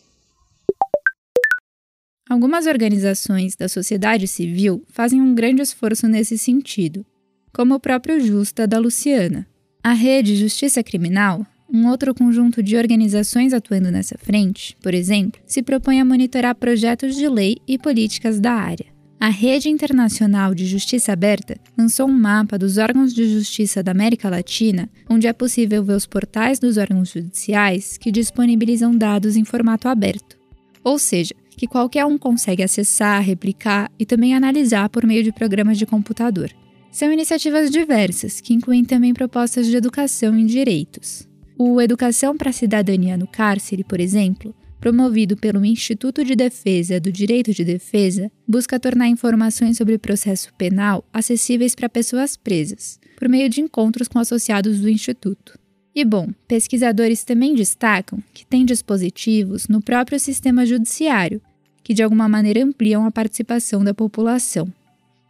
Algumas 2.28 2.66
organizações 2.66 3.56
da 3.56 3.68
sociedade 3.68 4.28
civil 4.28 4.84
fazem 4.88 5.20
um 5.20 5.34
grande 5.34 5.62
esforço 5.62 6.06
nesse 6.06 6.38
sentido, 6.38 7.04
como 7.52 7.74
o 7.74 7.80
próprio 7.80 8.20
Justa 8.20 8.68
da 8.68 8.78
Luciana. 8.78 9.44
A 9.82 9.92
Rede 9.92 10.36
Justiça 10.36 10.84
Criminal, 10.84 11.44
um 11.68 11.88
outro 11.88 12.14
conjunto 12.14 12.62
de 12.62 12.76
organizações 12.76 13.52
atuando 13.52 13.90
nessa 13.90 14.16
frente, 14.16 14.76
por 14.80 14.94
exemplo, 14.94 15.40
se 15.44 15.60
propõe 15.60 16.00
a 16.00 16.04
monitorar 16.04 16.54
projetos 16.54 17.16
de 17.16 17.28
lei 17.28 17.56
e 17.66 17.76
políticas 17.76 18.38
da 18.38 18.52
área. 18.52 18.99
A 19.20 19.28
Rede 19.28 19.68
Internacional 19.68 20.54
de 20.54 20.64
Justiça 20.64 21.12
Aberta 21.12 21.60
lançou 21.76 22.08
um 22.08 22.18
mapa 22.18 22.56
dos 22.56 22.78
órgãos 22.78 23.12
de 23.12 23.30
justiça 23.30 23.82
da 23.82 23.92
América 23.92 24.30
Latina, 24.30 24.88
onde 25.10 25.26
é 25.26 25.32
possível 25.34 25.84
ver 25.84 25.92
os 25.92 26.06
portais 26.06 26.58
dos 26.58 26.78
órgãos 26.78 27.10
judiciais 27.10 27.98
que 27.98 28.10
disponibilizam 28.10 28.96
dados 28.96 29.36
em 29.36 29.44
formato 29.44 29.88
aberto. 29.88 30.38
Ou 30.82 30.98
seja, 30.98 31.34
que 31.50 31.66
qualquer 31.66 32.06
um 32.06 32.16
consegue 32.16 32.62
acessar, 32.62 33.22
replicar 33.22 33.90
e 33.98 34.06
também 34.06 34.34
analisar 34.34 34.88
por 34.88 35.04
meio 35.04 35.22
de 35.22 35.32
programas 35.32 35.76
de 35.76 35.84
computador. 35.84 36.50
São 36.90 37.12
iniciativas 37.12 37.70
diversas, 37.70 38.40
que 38.40 38.54
incluem 38.54 38.86
também 38.86 39.12
propostas 39.12 39.66
de 39.66 39.76
educação 39.76 40.34
em 40.34 40.46
direitos. 40.46 41.28
O 41.58 41.78
Educação 41.78 42.38
para 42.38 42.48
a 42.48 42.54
Cidadania 42.54 43.18
no 43.18 43.26
Cárcere, 43.26 43.84
por 43.84 44.00
exemplo, 44.00 44.54
promovido 44.80 45.36
pelo 45.36 45.64
Instituto 45.64 46.24
de 46.24 46.34
Defesa 46.34 46.98
do 46.98 47.12
Direito 47.12 47.52
de 47.52 47.64
Defesa, 47.64 48.32
busca 48.48 48.80
tornar 48.80 49.08
informações 49.08 49.76
sobre 49.76 49.94
o 49.94 49.98
processo 49.98 50.52
penal 50.54 51.04
acessíveis 51.12 51.74
para 51.74 51.88
pessoas 51.88 52.36
presas, 52.36 52.98
por 53.16 53.28
meio 53.28 53.48
de 53.50 53.60
encontros 53.60 54.08
com 54.08 54.18
associados 54.18 54.80
do 54.80 54.88
Instituto. 54.88 55.58
E 55.94 56.04
bom, 56.04 56.28
pesquisadores 56.48 57.24
também 57.24 57.54
destacam 57.54 58.22
que 58.32 58.46
tem 58.46 58.64
dispositivos 58.64 59.68
no 59.68 59.82
próprio 59.82 60.18
sistema 60.18 60.64
judiciário 60.64 61.42
que 61.82 61.94
de 61.94 62.02
alguma 62.02 62.28
maneira 62.28 62.62
ampliam 62.62 63.04
a 63.04 63.10
participação 63.10 63.82
da 63.82 63.92
população. 63.92 64.72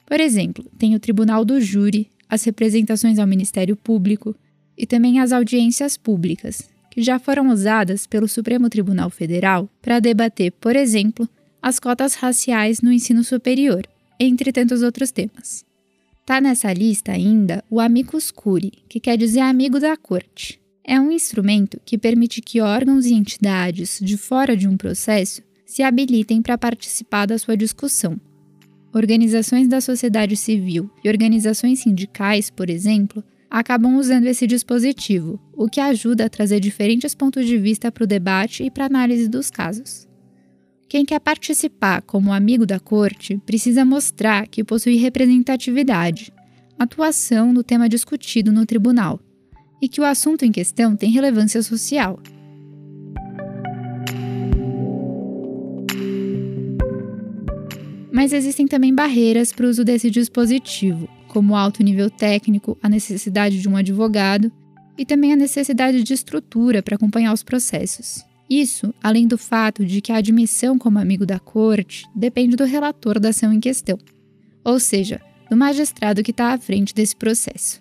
Por 0.07 0.21
exemplo, 0.21 0.65
tem 0.79 0.95
o 0.95 1.01
Tribunal 1.01 1.45
do 1.45 1.61
Júri, 1.61 2.11
as 2.29 2.45
representações 2.45 3.19
ao 3.19 3.27
Ministério 3.27 3.77
Público 3.77 4.35
e 4.77 4.87
também 4.87 5.21
as 5.21 5.33
audiências 5.33 5.97
públicas, 5.97 6.69
já 7.03 7.19
foram 7.19 7.49
usadas 7.49 8.07
pelo 8.07 8.29
Supremo 8.29 8.69
Tribunal 8.69 9.11
Federal 9.11 9.69
para 9.81 10.01
debater, 10.01 10.53
por 10.53 10.77
exemplo, 10.77 11.29
as 11.63 11.79
cotas 11.79 12.15
raciais 12.15 12.81
no 12.81 12.93
ensino 12.93 13.23
superior, 13.23 13.87
entre 14.19 14.53
tantos 14.53 14.83
outros 14.83 15.11
temas. 15.11 15.65
Tá 16.25 16.41
nessa 16.41 16.73
lista 16.73 17.13
ainda 17.13 17.65
o 17.69 17.81
amicus 17.81 18.31
curiae, 18.31 18.85
que 18.89 19.01
quer 19.01 19.17
dizer 19.17 19.41
amigo 19.41 19.81
da 19.81 19.97
corte. 19.97 20.61
É 20.85 21.01
um 21.01 21.11
instrumento 21.11 21.81
que 21.85 21.99
permite 21.99 22.41
que 22.41 22.61
órgãos 22.61 23.07
e 23.07 23.15
entidades 23.15 23.99
de 24.01 24.17
fora 24.17 24.57
de 24.57 24.69
um 24.69 24.77
processo 24.77 25.43
se 25.67 25.83
habilitem 25.83 26.43
para 26.43 26.59
participar 26.59 27.27
da 27.27 27.39
sua 27.39 27.57
discussão. 27.57 28.21
Organizações 28.93 29.69
da 29.69 29.81
sociedade 29.81 30.37
civil 30.37 30.91
e 31.05 31.09
organizações 31.09 31.81
sindicais, 31.81 32.51
por 32.51 32.69
exemplo, 32.69 33.23
acabam 33.51 33.97
usando 33.97 34.27
esse 34.27 34.47
dispositivo, 34.47 35.41
o 35.53 35.69
que 35.69 35.81
ajuda 35.81 36.27
a 36.27 36.31
trazer 36.31 36.61
diferentes 36.61 37.15
pontos 37.15 37.45
de 37.45 37.59
vista 37.59 37.91
para 37.91 38.05
o 38.05 38.07
debate 38.07 38.63
e 38.63 38.71
para 38.71 38.85
a 38.85 38.87
análise 38.87 39.29
dos 39.29 39.51
casos. 39.51 40.09
Quem 40.89 41.05
quer 41.05 41.21
participar 41.21 42.03
como 42.03 42.33
amigo 42.33 42.65
da 42.65 42.79
corte 42.79 43.39
precisa 43.45 43.85
mostrar 43.85 44.47
que 44.47 44.65
possui 44.65 44.97
representatividade, 44.97 46.33
atuação 46.79 47.53
no 47.53 47.63
tema 47.63 47.89
discutido 47.89 48.53
no 48.53 48.65
tribunal 48.65 49.21
e 49.83 49.89
que 49.89 50.01
o 50.01 50.05
assunto 50.05 50.45
em 50.45 50.53
questão 50.53 50.97
tem 50.97 51.11
relevância 51.11 51.63
social. 51.63 52.21
Mas 58.21 58.35
existem 58.35 58.67
também 58.67 58.95
barreiras 58.95 59.51
para 59.51 59.65
o 59.65 59.71
uso 59.71 59.83
desse 59.83 60.11
dispositivo, 60.11 61.09
como 61.27 61.55
o 61.55 61.57
alto 61.57 61.83
nível 61.83 62.11
técnico, 62.11 62.77
a 62.83 62.87
necessidade 62.87 63.59
de 63.59 63.67
um 63.67 63.75
advogado 63.75 64.53
e 64.99 65.07
também 65.07 65.33
a 65.33 65.37
necessidade 65.37 66.03
de 66.03 66.13
estrutura 66.13 66.83
para 66.83 66.97
acompanhar 66.97 67.33
os 67.33 67.43
processos. 67.43 68.23
Isso, 68.51 68.93
além 69.03 69.27
do 69.27 69.39
fato 69.39 69.87
de 69.87 70.03
que 70.03 70.13
a 70.13 70.17
admissão 70.17 70.77
como 70.77 70.99
amigo 70.99 71.25
da 71.25 71.39
corte 71.39 72.05
depende 72.15 72.57
do 72.57 72.65
relator 72.65 73.19
da 73.19 73.31
ação 73.31 73.55
em 73.55 73.59
questão, 73.59 73.97
ou 74.63 74.79
seja, 74.79 75.19
do 75.49 75.57
magistrado 75.57 76.23
que 76.23 76.31
está 76.31 76.53
à 76.53 76.59
frente 76.59 76.95
desse 76.95 77.17
processo. 77.17 77.81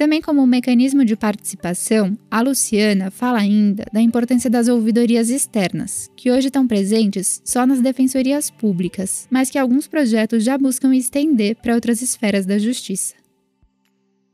Também 0.00 0.22
como 0.22 0.40
um 0.40 0.46
mecanismo 0.46 1.04
de 1.04 1.14
participação, 1.14 2.16
a 2.30 2.40
Luciana 2.40 3.10
fala 3.10 3.38
ainda 3.38 3.84
da 3.92 4.00
importância 4.00 4.48
das 4.48 4.66
ouvidorias 4.66 5.28
externas, 5.28 6.10
que 6.16 6.32
hoje 6.32 6.46
estão 6.46 6.66
presentes 6.66 7.42
só 7.44 7.66
nas 7.66 7.82
defensorias 7.82 8.50
públicas, 8.50 9.28
mas 9.30 9.50
que 9.50 9.58
alguns 9.58 9.86
projetos 9.86 10.42
já 10.42 10.56
buscam 10.56 10.94
estender 10.94 11.54
para 11.56 11.74
outras 11.74 12.00
esferas 12.00 12.46
da 12.46 12.56
justiça. 12.56 13.14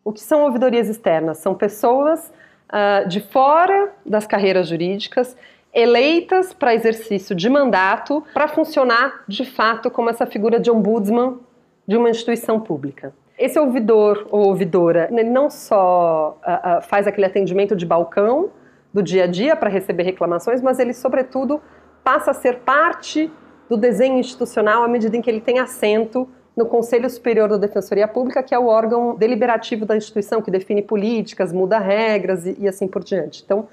O 0.05 0.13
que 0.13 0.21
são 0.21 0.45
ouvidorias 0.45 0.89
externas? 0.89 1.39
São 1.39 1.53
pessoas 1.53 2.33
uh, 2.71 3.09
de 3.09 3.19
fora 3.19 3.93
das 4.07 4.25
carreiras 4.25 4.69
jurídicas 4.69 5.37
eleitas 5.75 6.53
para 6.53 6.77
exercício 6.77 7.35
de 7.35 7.51
mandato 7.51 8.23
para 8.33 8.47
funcionar 8.47 9.25
de 9.27 9.45
fato 9.45 9.91
como 9.91 10.11
essa 10.11 10.27
figura 10.27 10.61
de 10.61 10.71
ombudsman 10.71 11.41
de 11.89 11.97
uma 11.97 12.09
instituição 12.09 12.61
pública. 12.61 13.13
Esse 13.39 13.59
ouvidor 13.59 14.27
ou 14.31 14.47
ouvidora, 14.47 15.09
ele 15.11 15.29
não 15.29 15.51
só 15.51 16.39
uh, 16.47 16.79
uh, 16.79 16.83
faz 16.83 17.07
aquele 17.07 17.27
atendimento 17.27 17.77
de 17.77 17.85
balcão 17.85 18.51
do 18.93 19.03
dia 19.03 19.25
a 19.25 19.27
dia 19.27 19.55
para 19.55 19.69
receber 19.69 20.05
reclamações, 20.05 20.63
mas 20.63 20.79
ele, 20.79 20.95
sobretudo, 20.95 21.61
passa 22.03 22.31
a 22.31 22.35
ser 22.35 22.61
parte 22.61 23.31
do 23.69 23.77
desenho 23.77 24.17
institucional 24.19 24.83
à 24.83 24.89
medida 24.89 25.17
em 25.17 25.21
que 25.21 25.29
ele 25.29 25.41
tem 25.41 25.59
assento 25.59 26.27
no 26.57 26.65
Conselho 26.65 27.11
Superior 27.11 27.51
da 27.51 27.59
Defensoria 27.59 28.09
Pública, 28.09 28.43
que 28.43 28.55
é 28.55 28.59
o 28.59 28.67
órgão 28.67 29.15
deliberativo 29.15 29.85
da 29.85 29.95
instituição 29.95 30.41
que 30.41 30.51
define 30.51 30.81
políticas, 30.81 31.53
muda 31.53 31.79
regras 31.79 32.47
e, 32.47 32.57
e 32.59 32.67
assim 32.67 32.89
por 32.89 33.05
diante. 33.05 33.43
Então, 33.45 33.69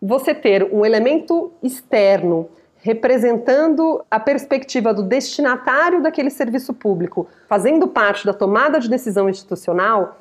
você 0.00 0.34
ter 0.34 0.64
um 0.72 0.86
elemento 0.86 1.52
externo 1.62 2.48
representando 2.82 4.04
a 4.10 4.18
perspectiva 4.18 4.92
do 4.92 5.04
destinatário 5.04 6.02
daquele 6.02 6.30
serviço 6.30 6.74
público, 6.74 7.28
fazendo 7.48 7.86
parte 7.86 8.26
da 8.26 8.34
tomada 8.34 8.80
de 8.80 8.90
decisão 8.90 9.28
institucional, 9.28 10.20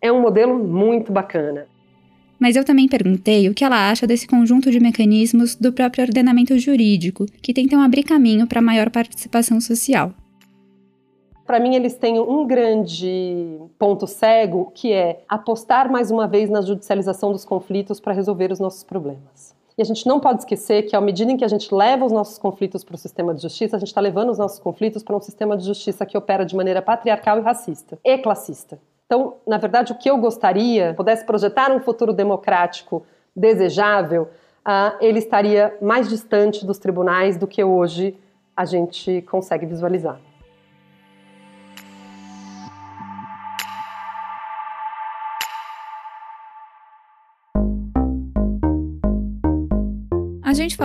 é 0.00 0.10
um 0.10 0.20
modelo 0.20 0.56
muito 0.56 1.12
bacana. 1.12 1.66
Mas 2.38 2.54
eu 2.54 2.64
também 2.64 2.86
perguntei 2.86 3.48
o 3.48 3.54
que 3.54 3.64
ela 3.64 3.90
acha 3.90 4.06
desse 4.06 4.28
conjunto 4.28 4.70
de 4.70 4.78
mecanismos 4.78 5.56
do 5.56 5.72
próprio 5.72 6.04
ordenamento 6.04 6.56
jurídico, 6.58 7.26
que 7.42 7.52
tentam 7.52 7.80
abrir 7.80 8.04
caminho 8.04 8.46
para 8.46 8.62
maior 8.62 8.88
participação 8.90 9.60
social. 9.60 10.12
Para 11.44 11.58
mim, 11.58 11.74
eles 11.74 11.94
têm 11.94 12.20
um 12.20 12.46
grande 12.46 13.58
ponto 13.78 14.06
cego, 14.06 14.70
que 14.74 14.92
é 14.92 15.24
apostar 15.28 15.90
mais 15.90 16.10
uma 16.10 16.28
vez 16.28 16.50
na 16.50 16.60
judicialização 16.60 17.32
dos 17.32 17.44
conflitos 17.44 17.98
para 17.98 18.12
resolver 18.12 18.52
os 18.52 18.60
nossos 18.60 18.84
problemas. 18.84 19.55
E 19.78 19.82
a 19.82 19.84
gente 19.84 20.06
não 20.06 20.18
pode 20.18 20.40
esquecer 20.40 20.84
que, 20.84 20.96
à 20.96 21.00
medida 21.00 21.30
em 21.30 21.36
que 21.36 21.44
a 21.44 21.48
gente 21.48 21.74
leva 21.74 22.04
os 22.04 22.12
nossos 22.12 22.38
conflitos 22.38 22.82
para 22.82 22.94
o 22.94 22.98
sistema 22.98 23.34
de 23.34 23.42
justiça, 23.42 23.76
a 23.76 23.78
gente 23.78 23.88
está 23.88 24.00
levando 24.00 24.30
os 24.30 24.38
nossos 24.38 24.58
conflitos 24.58 25.02
para 25.02 25.14
um 25.14 25.20
sistema 25.20 25.56
de 25.56 25.66
justiça 25.66 26.06
que 26.06 26.16
opera 26.16 26.46
de 26.46 26.56
maneira 26.56 26.80
patriarcal 26.80 27.38
e 27.38 27.42
racista 27.42 27.98
e 28.02 28.16
classista. 28.16 28.78
Então, 29.04 29.34
na 29.46 29.58
verdade, 29.58 29.92
o 29.92 29.98
que 29.98 30.08
eu 30.08 30.16
gostaria, 30.16 30.94
pudesse 30.94 31.24
projetar 31.26 31.70
um 31.70 31.80
futuro 31.80 32.12
democrático 32.14 33.04
desejável, 33.34 34.30
uh, 34.66 34.96
ele 34.98 35.18
estaria 35.18 35.76
mais 35.80 36.08
distante 36.08 36.64
dos 36.64 36.78
tribunais 36.78 37.36
do 37.36 37.46
que 37.46 37.62
hoje 37.62 38.18
a 38.56 38.64
gente 38.64 39.20
consegue 39.22 39.66
visualizar. 39.66 40.18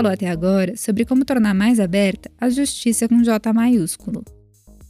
Falou 0.02 0.12
até 0.12 0.28
agora 0.32 0.76
sobre 0.76 1.06
como 1.06 1.24
tornar 1.24 1.54
mais 1.54 1.80
aberta 1.80 2.32
a 2.40 2.50
justiça 2.50 3.08
com 3.08 3.22
J 3.22 3.54
maiúsculo, 3.54 4.26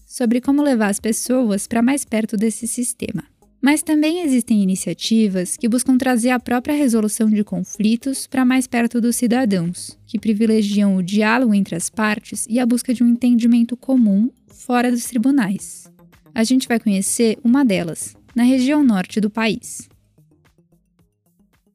sobre 0.08 0.40
como 0.40 0.62
levar 0.62 0.88
as 0.88 1.02
pessoas 1.02 1.68
para 1.68 1.82
mais 1.82 2.06
perto 2.06 2.38
desse 2.38 2.66
sistema. 2.66 3.22
Mas 3.62 3.84
também 3.84 4.22
existem 4.22 4.64
iniciativas 4.64 5.58
que 5.58 5.68
buscam 5.68 5.98
trazer 5.98 6.30
a 6.30 6.40
própria 6.40 6.74
resolução 6.74 7.30
de 7.30 7.44
conflitos 7.44 8.26
para 8.26 8.46
mais 8.46 8.68
perto 8.68 9.02
dos 9.02 9.18
cidadãos, 9.18 10.00
que 10.08 10.18
privilegiam 10.18 10.96
o 10.96 11.04
diálogo 11.04 11.54
entre 11.54 11.76
as 11.76 11.90
partes 11.90 12.48
e 12.50 12.58
a 12.58 12.66
busca 12.66 12.94
de 12.94 13.04
um 13.04 13.10
entendimento 13.10 13.76
comum 13.76 14.30
fora 14.48 14.90
dos 14.90 15.04
tribunais. 15.04 15.92
A 16.34 16.46
gente 16.46 16.70
vai 16.70 16.80
conhecer 16.80 17.38
uma 17.44 17.66
delas, 17.66 18.16
na 18.34 18.44
região 18.44 18.82
norte 18.82 19.20
do 19.20 19.30
país. 19.30 19.90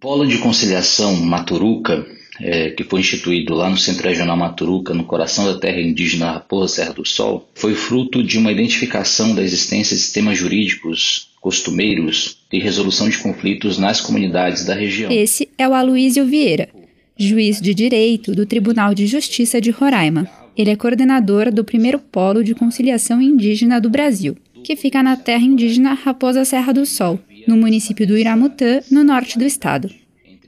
Polo 0.00 0.26
de 0.26 0.38
Conciliação 0.38 1.16
Maturuca 1.16 2.15
é, 2.40 2.70
que 2.70 2.84
foi 2.84 3.00
instituído 3.00 3.54
lá 3.54 3.68
no 3.68 3.76
Centro 3.76 4.08
Regional 4.08 4.36
Maturuca, 4.36 4.94
no 4.94 5.04
coração 5.04 5.44
da 5.44 5.58
terra 5.58 5.80
indígena 5.80 6.32
Raposa 6.32 6.74
Serra 6.74 6.92
do 6.92 7.04
Sol, 7.04 7.48
foi 7.54 7.74
fruto 7.74 8.22
de 8.22 8.38
uma 8.38 8.52
identificação 8.52 9.34
da 9.34 9.42
existência 9.42 9.96
de 9.96 10.02
sistemas 10.02 10.38
jurídicos 10.38 11.28
costumeiros 11.40 12.38
de 12.50 12.58
resolução 12.58 13.08
de 13.08 13.18
conflitos 13.18 13.78
nas 13.78 14.00
comunidades 14.00 14.64
da 14.64 14.74
região. 14.74 15.12
Esse 15.12 15.48
é 15.56 15.68
o 15.68 15.74
Aloísio 15.74 16.26
Vieira, 16.26 16.68
juiz 17.16 17.60
de 17.60 17.72
direito 17.72 18.34
do 18.34 18.44
Tribunal 18.44 18.94
de 18.94 19.06
Justiça 19.06 19.60
de 19.60 19.70
Roraima. 19.70 20.28
Ele 20.56 20.70
é 20.70 20.76
coordenador 20.76 21.52
do 21.52 21.64
primeiro 21.64 21.98
polo 21.98 22.42
de 22.42 22.54
conciliação 22.54 23.20
indígena 23.20 23.80
do 23.80 23.90
Brasil, 23.90 24.36
que 24.64 24.74
fica 24.74 25.02
na 25.02 25.16
terra 25.16 25.44
indígena 25.44 25.94
Raposa 25.94 26.44
Serra 26.44 26.72
do 26.72 26.84
Sol, 26.84 27.20
no 27.46 27.56
município 27.56 28.06
do 28.06 28.18
Iramutã, 28.18 28.80
no 28.90 29.04
norte 29.04 29.38
do 29.38 29.44
estado. 29.44 29.88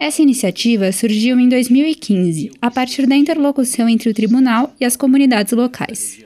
Essa 0.01 0.23
iniciativa 0.23 0.93
surgiu 0.93 1.41
em 1.41 1.49
2015, 1.49 2.53
a 2.63 2.71
partir 2.71 3.05
da 3.05 3.17
interlocução 3.17 3.89
entre 3.89 4.09
o 4.09 4.15
tribunal 4.15 4.73
e 4.81 4.85
as 4.85 4.97
comunidades 4.97 5.53
locais. 5.53 6.25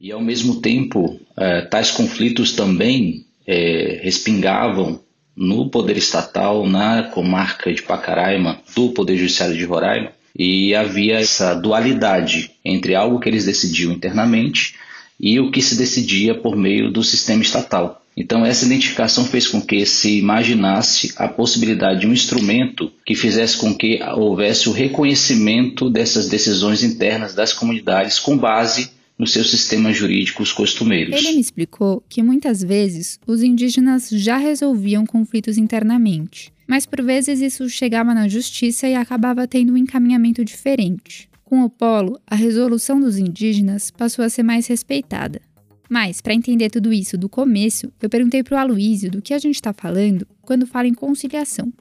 E, 0.00 0.10
ao 0.10 0.20
mesmo 0.20 0.60
tempo, 0.60 1.20
eh, 1.38 1.62
tais 1.62 1.92
conflitos 1.92 2.52
também 2.52 3.24
eh, 3.46 4.00
respingavam 4.02 5.00
no 5.36 5.70
poder 5.70 5.96
estatal, 5.96 6.66
na 6.66 7.04
comarca 7.04 7.72
de 7.72 7.82
Pacaraima, 7.82 8.60
do 8.74 8.90
Poder 8.90 9.16
Judiciário 9.16 9.56
de 9.56 9.64
Roraima, 9.64 10.10
e 10.36 10.74
havia 10.74 11.20
essa 11.20 11.54
dualidade 11.54 12.50
entre 12.64 12.96
algo 12.96 13.20
que 13.20 13.28
eles 13.28 13.44
decidiam 13.44 13.92
internamente 13.92 14.74
e 15.20 15.38
o 15.38 15.50
que 15.52 15.62
se 15.62 15.76
decidia 15.76 16.34
por 16.34 16.56
meio 16.56 16.90
do 16.90 17.04
sistema 17.04 17.42
estatal. 17.42 18.02
Então, 18.16 18.46
essa 18.46 18.64
identificação 18.64 19.26
fez 19.26 19.46
com 19.46 19.60
que 19.60 19.84
se 19.84 20.18
imaginasse 20.18 21.12
a 21.16 21.28
possibilidade 21.28 22.00
de 22.00 22.06
um 22.06 22.12
instrumento 22.14 22.90
que 23.04 23.14
fizesse 23.14 23.58
com 23.58 23.74
que 23.74 24.00
houvesse 24.02 24.70
o 24.70 24.72
reconhecimento 24.72 25.90
dessas 25.90 26.26
decisões 26.26 26.82
internas 26.82 27.34
das 27.34 27.52
comunidades 27.52 28.18
com 28.18 28.38
base 28.38 28.90
nos 29.18 29.32
seus 29.32 29.50
sistemas 29.50 29.96
jurídicos 29.96 30.50
costumeiros. 30.52 31.14
Ele 31.14 31.32
me 31.32 31.40
explicou 31.40 32.02
que 32.08 32.22
muitas 32.22 32.62
vezes 32.62 33.18
os 33.26 33.42
indígenas 33.42 34.08
já 34.10 34.38
resolviam 34.38 35.04
conflitos 35.04 35.58
internamente, 35.58 36.52
mas 36.66 36.86
por 36.86 37.02
vezes 37.02 37.40
isso 37.40 37.68
chegava 37.68 38.14
na 38.14 38.28
justiça 38.28 38.88
e 38.88 38.94
acabava 38.94 39.46
tendo 39.46 39.74
um 39.74 39.76
encaminhamento 39.76 40.44
diferente. 40.44 41.28
Com 41.44 41.62
o 41.62 41.70
polo, 41.70 42.18
a 42.26 42.34
resolução 42.34 42.98
dos 42.98 43.18
indígenas 43.18 43.90
passou 43.90 44.24
a 44.24 44.28
ser 44.28 44.42
mais 44.42 44.66
respeitada. 44.66 45.40
Mas, 45.88 46.20
para 46.20 46.34
entender 46.34 46.70
tudo 46.70 46.92
isso 46.92 47.16
do 47.16 47.28
começo, 47.28 47.92
eu 48.02 48.08
perguntei 48.08 48.42
para 48.42 48.56
o 48.56 48.58
Aloísio 48.58 49.10
do 49.10 49.22
que 49.22 49.34
a 49.34 49.38
gente 49.38 49.54
está 49.54 49.72
falando 49.72 50.26
quando 50.42 50.66
fala 50.66 50.86
em 50.86 50.94
conciliação. 50.94 51.72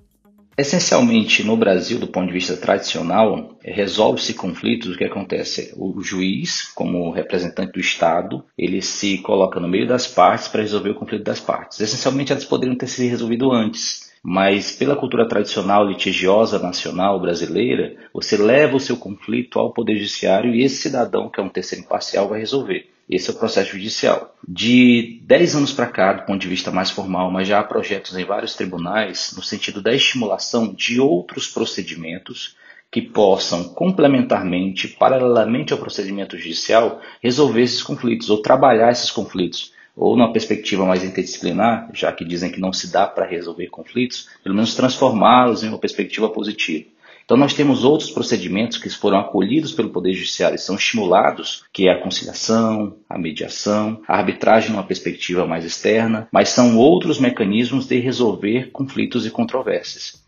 Essencialmente, 0.58 1.44
no 1.44 1.58
Brasil, 1.58 2.00
do 2.00 2.08
ponto 2.08 2.28
de 2.28 2.34
vista 2.34 2.56
tradicional, 2.56 3.58
resolve-se 3.62 4.34
conflitos. 4.34 4.96
O 4.96 4.98
que 4.98 5.04
acontece? 5.04 5.74
O 5.76 6.02
juiz, 6.02 6.64
como 6.74 7.12
representante 7.12 7.74
do 7.74 7.80
Estado, 7.80 8.42
ele 8.58 8.82
se 8.82 9.18
coloca 9.18 9.60
no 9.60 9.68
meio 9.68 9.86
das 9.86 10.08
partes 10.08 10.48
para 10.48 10.62
resolver 10.62 10.92
o 10.92 10.96
conflito 10.96 11.26
das 11.26 11.42
partes. 11.42 11.82
Essencialmente, 11.82 12.32
elas 12.32 12.46
poderiam 12.46 12.78
ter 12.78 12.88
sido 12.88 13.10
resolvido 13.10 13.52
antes, 13.52 14.14
mas 14.24 14.72
pela 14.72 14.96
cultura 14.96 15.28
tradicional 15.28 15.86
litigiosa 15.86 16.58
nacional 16.58 17.20
brasileira, 17.20 17.98
você 18.14 18.38
leva 18.38 18.78
o 18.78 18.80
seu 18.80 18.96
conflito 18.96 19.60
ao 19.60 19.74
Poder 19.74 19.98
Judiciário 19.98 20.56
e 20.56 20.64
esse 20.64 20.78
cidadão, 20.78 21.30
que 21.30 21.42
é 21.42 21.44
um 21.44 21.50
terceiro 21.50 21.84
imparcial, 21.84 22.30
vai 22.30 22.40
resolver. 22.40 22.95
Esse 23.08 23.30
é 23.30 23.34
o 23.34 23.38
processo 23.38 23.72
judicial. 23.72 24.36
De 24.48 25.22
10 25.24 25.56
anos 25.56 25.72
para 25.72 25.86
cá, 25.86 26.14
do 26.14 26.26
ponto 26.26 26.42
de 26.42 26.48
vista 26.48 26.72
mais 26.72 26.90
formal, 26.90 27.30
mas 27.30 27.48
já 27.48 27.60
há 27.60 27.64
projetos 27.64 28.18
em 28.18 28.26
vários 28.26 28.56
tribunais 28.56 29.34
no 29.36 29.44
sentido 29.44 29.80
da 29.80 29.94
estimulação 29.94 30.74
de 30.74 31.00
outros 31.00 31.48
procedimentos 31.48 32.56
que 32.92 33.02
possam 33.02 33.66
complementarmente, 33.70 34.88
paralelamente 34.88 35.72
ao 35.72 35.80
procedimento 35.80 36.38
judicial, 36.38 37.02
resolver 37.22 37.62
esses 37.62 37.84
conflitos 37.84 38.30
ou 38.30 38.42
trabalhar 38.42 38.92
esses 38.92 39.12
conflitos. 39.12 39.74
ou 39.98 40.18
numa 40.18 40.34
perspectiva 40.34 40.86
mais 40.86 41.06
interdisciplinar, 41.06 41.90
já 41.94 42.12
que 42.12 42.26
dizem 42.26 42.52
que 42.52 42.60
não 42.60 42.74
se 42.74 42.92
dá 42.92 43.08
para 43.08 43.26
resolver 43.26 43.68
conflitos, 43.68 44.28
pelo 44.44 44.54
menos 44.54 44.76
transformá-los 44.76 45.64
em 45.64 45.70
uma 45.70 45.80
perspectiva 45.80 46.28
positiva. 46.28 46.86
Então 47.26 47.36
nós 47.36 47.56
temos 47.56 47.84
outros 47.84 48.12
procedimentos 48.12 48.78
que 48.78 48.88
foram 48.88 49.18
acolhidos 49.18 49.74
pelo 49.74 49.90
Poder 49.90 50.14
Judiciário 50.14 50.56
e 50.56 50.60
são 50.60 50.76
estimulados, 50.76 51.66
que 51.74 51.88
é 51.88 51.92
a 51.92 52.00
conciliação, 52.00 52.98
a 53.10 53.18
mediação, 53.18 54.00
a 54.08 54.16
arbitragem 54.16 54.70
numa 54.70 54.84
perspectiva 54.84 55.46
mais 55.48 55.66
externa, 55.66 56.28
mas 56.32 56.50
são 56.50 56.78
outros 56.78 57.20
mecanismos 57.20 57.88
de 57.88 58.00
resolver 58.00 58.70
conflitos 58.72 59.26
e 59.26 59.32
controvérsias. 59.32 60.24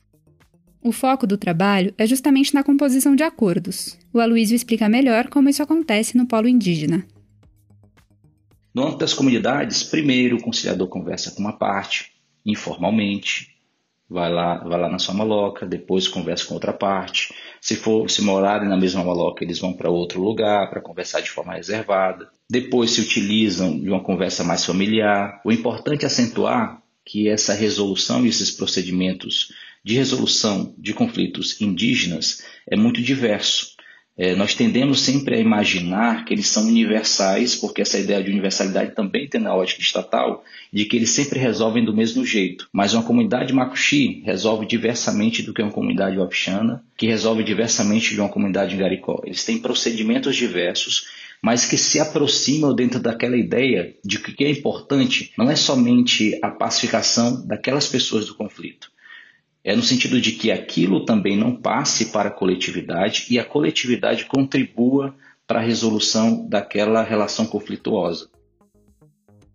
O 0.82 0.92
foco 0.92 1.28
do 1.28 1.38
trabalho 1.38 1.94
é 2.00 2.08
justamente 2.08 2.54
na 2.54 2.64
composição 2.64 3.16
de 3.16 3.22
acordos. 3.22 3.96
O 4.12 4.20
Aloysio 4.20 4.56
explica 4.56 4.90
melhor 4.90 5.28
como 5.28 5.50
isso 5.50 5.62
acontece 5.62 6.18
no 6.18 6.26
polo 6.26 6.48
indígena. 6.48 7.06
No 8.74 8.84
âmbito 8.84 9.00
das 9.00 9.14
comunidades, 9.14 9.84
primeiro 9.84 10.38
o 10.38 10.42
conciliador 10.42 10.88
conversa 10.88 11.32
com 11.32 11.42
uma 11.42 11.54
parte, 11.54 12.12
informalmente, 12.46 13.57
vai 14.10 14.32
lá, 14.32 14.58
vai 14.60 14.80
lá 14.80 14.90
na 14.90 15.00
sua 15.00 15.14
maloca, 15.14 15.66
depois 15.66 16.08
conversa 16.08 16.46
com 16.46 16.54
outra 16.54 16.74
parte. 16.74 17.34
Se 17.60 17.76
for 17.76 18.10
se 18.10 18.22
morarem 18.22 18.70
na 18.70 18.78
mesma 18.78 19.04
maloca, 19.04 19.44
eles 19.44 19.60
vão 19.60 19.74
para 19.74 19.90
outro 19.90 20.22
lugar 20.22 20.70
para 20.70 20.82
conversar 20.82 21.22
de 21.22 21.30
forma 21.30 21.54
reservada. 21.54 22.30
Depois 22.50 22.92
se 22.92 23.02
utilizam 23.02 23.80
de 23.80 23.90
uma 23.90 24.04
conversa 24.04 24.44
mais 24.44 24.66
familiar. 24.66 25.42
O 25.44 25.52
importante 25.52 26.04
é 26.04 26.08
acentuar 26.08 26.82
que 27.06 27.28
essa 27.28 27.54
resolução 27.54 28.26
e 28.26 28.30
esses 28.30 28.52
procedimentos 28.52 29.54
de 29.84 29.96
resolução 29.96 30.74
de 30.78 30.94
conflitos 30.94 31.62
indígenas 31.62 32.44
é 32.70 32.76
muito 32.76 33.02
diverso. 33.02 33.77
É, 34.18 34.36
nós 34.36 34.56
tendemos 34.56 35.02
sempre 35.02 35.36
a 35.36 35.40
imaginar 35.40 36.26
que 36.26 36.34
eles 36.34 36.48
são 36.48 36.66
universais, 36.66 37.56
porque 37.56 37.84
essa 37.84 38.00
ideia 38.00 38.24
de 38.24 38.32
universalidade 38.32 38.96
também 38.96 39.28
tem 39.28 39.40
na 39.40 39.54
ótica 39.54 39.82
estatal, 39.82 40.44
de 40.74 40.86
que 40.86 40.96
eles 40.96 41.12
sempre 41.12 41.40
resolvem 41.40 41.86
do 41.86 41.96
mesmo 41.96 42.26
jeito. 42.26 42.68
Mas 42.74 42.96
uma 42.96 43.04
comunidade 43.04 43.54
Makuxi 43.54 44.24
resolve 44.26 44.66
diversamente 44.66 45.44
do 45.44 45.54
que 45.54 45.62
uma 45.62 45.72
comunidade 45.72 46.18
Wapixana, 46.18 46.84
que 46.98 47.06
resolve 47.06 47.44
diversamente 47.44 48.16
de 48.16 48.20
uma 48.20 48.30
comunidade 48.30 48.76
Garicó. 48.76 49.22
Eles 49.24 49.46
têm 49.46 49.60
procedimentos 49.60 50.36
diversos, 50.36 51.06
mas 51.40 51.66
que 51.66 51.78
se 51.78 52.00
aproximam 52.00 52.74
dentro 52.74 53.00
daquela 53.00 53.38
ideia 53.38 53.96
de 54.04 54.18
que 54.18 54.32
o 54.32 54.36
que 54.36 54.46
é 54.46 54.50
importante 54.50 55.32
não 55.38 55.50
é 55.50 55.56
somente 55.56 56.40
a 56.42 56.50
pacificação 56.50 57.46
daquelas 57.46 57.88
pessoas 57.88 58.26
do 58.26 58.34
conflito, 58.34 58.92
é 59.68 59.76
no 59.76 59.84
sentido 59.84 60.22
de 60.22 60.32
que 60.32 60.50
aquilo 60.50 61.04
também 61.04 61.36
não 61.36 61.54
passe 61.54 62.06
para 62.06 62.30
a 62.30 62.32
coletividade 62.32 63.28
e 63.30 63.38
a 63.38 63.44
coletividade 63.44 64.24
contribua 64.24 65.14
para 65.46 65.60
a 65.60 65.62
resolução 65.62 66.48
daquela 66.48 67.04
relação 67.04 67.46
conflituosa. 67.46 68.30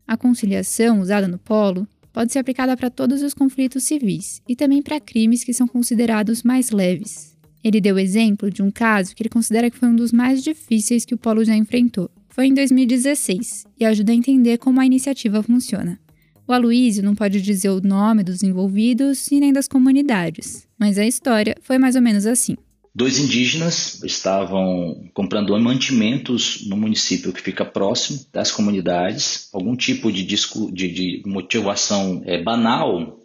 A 0.06 0.14
conciliação 0.14 1.00
usada 1.00 1.26
no 1.26 1.38
polo 1.38 1.88
pode 2.12 2.30
ser 2.30 2.40
aplicada 2.40 2.76
para 2.76 2.90
todos 2.90 3.22
os 3.22 3.32
conflitos 3.32 3.84
civis 3.84 4.42
e 4.46 4.54
também 4.54 4.82
para 4.82 5.00
crimes 5.00 5.44
que 5.44 5.54
são 5.54 5.66
considerados 5.66 6.42
mais 6.42 6.70
leves. 6.70 7.34
Ele 7.64 7.80
deu 7.80 7.98
exemplo 7.98 8.50
de 8.50 8.62
um 8.62 8.70
caso 8.70 9.16
que 9.16 9.22
ele 9.22 9.30
considera 9.30 9.70
que 9.70 9.78
foi 9.78 9.88
um 9.88 9.96
dos 9.96 10.12
mais 10.12 10.44
difíceis 10.44 11.06
que 11.06 11.14
o 11.14 11.18
polo 11.18 11.42
já 11.42 11.56
enfrentou. 11.56 12.10
Foi 12.28 12.48
em 12.48 12.52
2016 12.52 13.64
e 13.80 13.84
ajuda 13.86 14.12
a 14.12 14.14
entender 14.14 14.58
como 14.58 14.78
a 14.78 14.84
iniciativa 14.84 15.42
funciona. 15.42 15.98
O 16.46 16.52
Aloísio 16.52 17.04
não 17.04 17.14
pode 17.14 17.40
dizer 17.40 17.70
o 17.70 17.80
nome 17.80 18.24
dos 18.24 18.42
envolvidos 18.42 19.30
e 19.30 19.38
nem 19.38 19.52
das 19.52 19.68
comunidades, 19.68 20.66
mas 20.78 20.98
a 20.98 21.06
história 21.06 21.56
foi 21.62 21.78
mais 21.78 21.94
ou 21.94 22.02
menos 22.02 22.26
assim. 22.26 22.56
Dois 22.94 23.18
indígenas 23.18 24.02
estavam 24.04 25.08
comprando 25.14 25.58
mantimentos 25.58 26.66
no 26.66 26.76
município 26.76 27.32
que 27.32 27.40
fica 27.40 27.64
próximo 27.64 28.20
das 28.30 28.50
comunidades, 28.50 29.48
algum 29.52 29.74
tipo 29.74 30.12
de, 30.12 30.22
disco, 30.22 30.70
de, 30.70 30.92
de 30.92 31.22
motivação 31.24 32.22
é, 32.26 32.42
banal. 32.42 33.18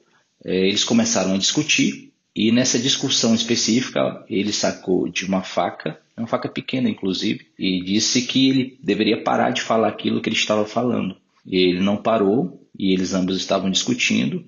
É, 0.46 0.68
eles 0.68 0.86
começaram 0.86 1.34
a 1.34 1.38
discutir 1.38 2.14
e 2.34 2.52
nessa 2.52 2.80
discussão 2.80 3.36
específica 3.36 4.24
ele 4.30 4.54
sacou 4.54 5.10
de 5.10 5.26
uma 5.26 5.42
faca, 5.42 6.00
uma 6.16 6.28
faca 6.28 6.48
pequena 6.48 6.88
inclusive, 6.88 7.48
e 7.60 7.84
disse 7.84 8.22
que 8.22 8.50
ele 8.50 8.78
deveria 8.82 9.22
parar 9.22 9.50
de 9.50 9.64
falar 9.64 9.90
aquilo 9.90 10.22
que 10.22 10.30
ele 10.30 10.36
estava 10.38 10.66
falando. 10.66 11.18
Ele 11.46 11.82
não 11.82 11.98
parou 11.98 12.67
e 12.78 12.94
eles 12.94 13.14
ambos 13.14 13.38
estavam 13.38 13.70
discutindo. 13.70 14.46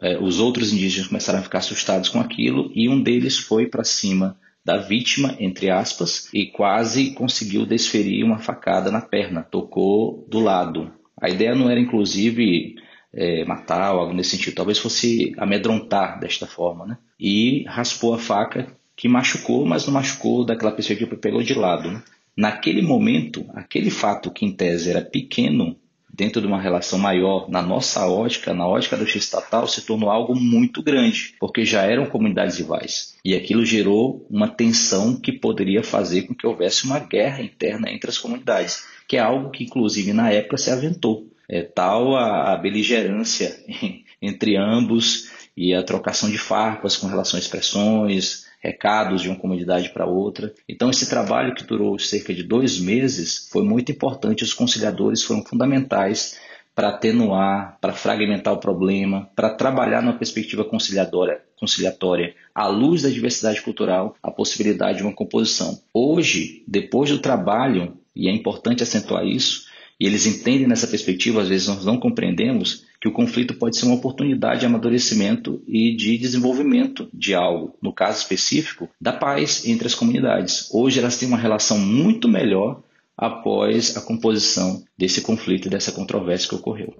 É, 0.00 0.18
os 0.18 0.40
outros 0.40 0.72
indígenas 0.72 1.08
começaram 1.08 1.38
a 1.38 1.42
ficar 1.42 1.58
assustados 1.58 2.08
com 2.08 2.20
aquilo 2.20 2.70
e 2.74 2.88
um 2.88 3.02
deles 3.02 3.38
foi 3.38 3.66
para 3.66 3.84
cima 3.84 4.36
da 4.64 4.76
vítima, 4.76 5.36
entre 5.40 5.70
aspas, 5.70 6.28
e 6.32 6.46
quase 6.46 7.10
conseguiu 7.12 7.66
desferir 7.66 8.22
uma 8.24 8.38
facada 8.38 8.90
na 8.90 9.00
perna, 9.00 9.42
tocou 9.42 10.26
do 10.28 10.38
lado. 10.38 10.92
A 11.20 11.28
ideia 11.28 11.54
não 11.54 11.68
era, 11.68 11.80
inclusive, 11.80 12.76
é, 13.12 13.44
matar 13.44 13.92
ou 13.92 14.00
algo 14.00 14.14
nesse 14.14 14.30
sentido, 14.30 14.54
talvez 14.54 14.78
fosse 14.78 15.34
amedrontar 15.36 16.18
desta 16.18 16.46
forma, 16.46 16.86
né? 16.86 16.98
E 17.18 17.64
raspou 17.66 18.14
a 18.14 18.18
faca 18.18 18.66
que 18.96 19.08
machucou, 19.08 19.66
mas 19.66 19.86
não 19.86 19.94
machucou 19.94 20.44
daquela 20.44 20.72
perspectiva 20.72 21.10
que 21.10 21.16
pegou 21.16 21.42
de 21.42 21.54
lado. 21.54 21.90
Né? 21.90 22.02
Naquele 22.36 22.82
momento, 22.82 23.44
aquele 23.54 23.90
fato 23.90 24.30
que 24.30 24.44
em 24.44 24.52
tese 24.52 24.90
era 24.90 25.02
pequeno, 25.02 25.76
dentro 26.12 26.40
de 26.40 26.46
uma 26.46 26.60
relação 26.60 26.98
maior, 26.98 27.48
na 27.48 27.62
nossa 27.62 28.06
ótica, 28.06 28.52
na 28.52 28.66
ótica 28.66 28.96
justiça 28.98 29.24
estatal, 29.24 29.66
se 29.66 29.86
tornou 29.86 30.10
algo 30.10 30.34
muito 30.34 30.82
grande, 30.82 31.34
porque 31.40 31.64
já 31.64 31.82
eram 31.82 32.06
comunidades 32.06 32.58
rivais. 32.58 33.16
E 33.24 33.34
aquilo 33.34 33.64
gerou 33.64 34.26
uma 34.30 34.48
tensão 34.48 35.16
que 35.16 35.32
poderia 35.32 35.82
fazer 35.82 36.22
com 36.22 36.34
que 36.34 36.46
houvesse 36.46 36.84
uma 36.84 36.98
guerra 36.98 37.42
interna 37.42 37.90
entre 37.90 38.10
as 38.10 38.18
comunidades, 38.18 38.84
que 39.08 39.16
é 39.16 39.20
algo 39.20 39.50
que, 39.50 39.64
inclusive, 39.64 40.12
na 40.12 40.30
época 40.30 40.58
se 40.58 40.70
aventou. 40.70 41.26
É 41.48 41.62
tal 41.62 42.14
a, 42.14 42.52
a 42.52 42.56
beligerância 42.56 43.58
entre 44.20 44.56
ambos 44.56 45.30
e 45.56 45.74
a 45.74 45.82
trocação 45.82 46.30
de 46.30 46.38
farpas 46.38 46.96
com 46.96 47.06
relação 47.06 47.38
a 47.38 47.40
expressões, 47.40 48.46
recados 48.62 49.20
de 49.20 49.28
uma 49.28 49.38
comunidade 49.38 49.90
para 49.90 50.06
outra. 50.06 50.54
Então, 50.68 50.88
esse 50.88 51.08
trabalho 51.08 51.54
que 51.54 51.64
durou 51.64 51.98
cerca 51.98 52.32
de 52.32 52.42
dois 52.42 52.78
meses 52.78 53.48
foi 53.50 53.64
muito 53.64 53.90
importante. 53.90 54.44
Os 54.44 54.54
conciliadores 54.54 55.22
foram 55.22 55.44
fundamentais 55.44 56.38
para 56.74 56.88
atenuar, 56.88 57.76
para 57.80 57.92
fragmentar 57.92 58.54
o 58.54 58.60
problema, 58.60 59.28
para 59.36 59.50
trabalhar 59.50 60.00
numa 60.00 60.16
perspectiva 60.16 60.64
conciliadora, 60.64 61.44
conciliatória, 61.58 62.34
à 62.54 62.66
luz 62.66 63.02
da 63.02 63.10
diversidade 63.10 63.60
cultural, 63.60 64.16
a 64.22 64.30
possibilidade 64.30 64.98
de 64.98 65.04
uma 65.04 65.12
composição. 65.12 65.78
Hoje, 65.92 66.64
depois 66.66 67.10
do 67.10 67.18
trabalho, 67.18 67.98
e 68.16 68.28
é 68.28 68.32
importante 68.32 68.82
acentuar 68.82 69.26
isso, 69.26 69.66
e 70.02 70.06
eles 70.06 70.26
entendem 70.26 70.66
nessa 70.66 70.88
perspectiva, 70.88 71.42
às 71.42 71.48
vezes 71.48 71.68
nós 71.68 71.84
não 71.84 71.96
compreendemos, 71.96 72.82
que 73.00 73.06
o 73.06 73.12
conflito 73.12 73.54
pode 73.54 73.76
ser 73.76 73.86
uma 73.86 73.94
oportunidade 73.94 74.58
de 74.58 74.66
amadurecimento 74.66 75.62
e 75.64 75.94
de 75.94 76.18
desenvolvimento 76.18 77.08
de 77.14 77.36
algo, 77.36 77.76
no 77.80 77.92
caso 77.92 78.18
específico, 78.18 78.88
da 79.00 79.12
paz 79.12 79.64
entre 79.64 79.86
as 79.86 79.94
comunidades. 79.94 80.68
Hoje 80.72 80.98
elas 80.98 81.16
têm 81.16 81.28
uma 81.28 81.38
relação 81.38 81.78
muito 81.78 82.28
melhor 82.28 82.82
após 83.16 83.96
a 83.96 84.00
composição 84.00 84.82
desse 84.98 85.20
conflito 85.20 85.68
e 85.68 85.70
dessa 85.70 85.92
controvérsia 85.92 86.48
que 86.48 86.56
ocorreu. 86.56 86.96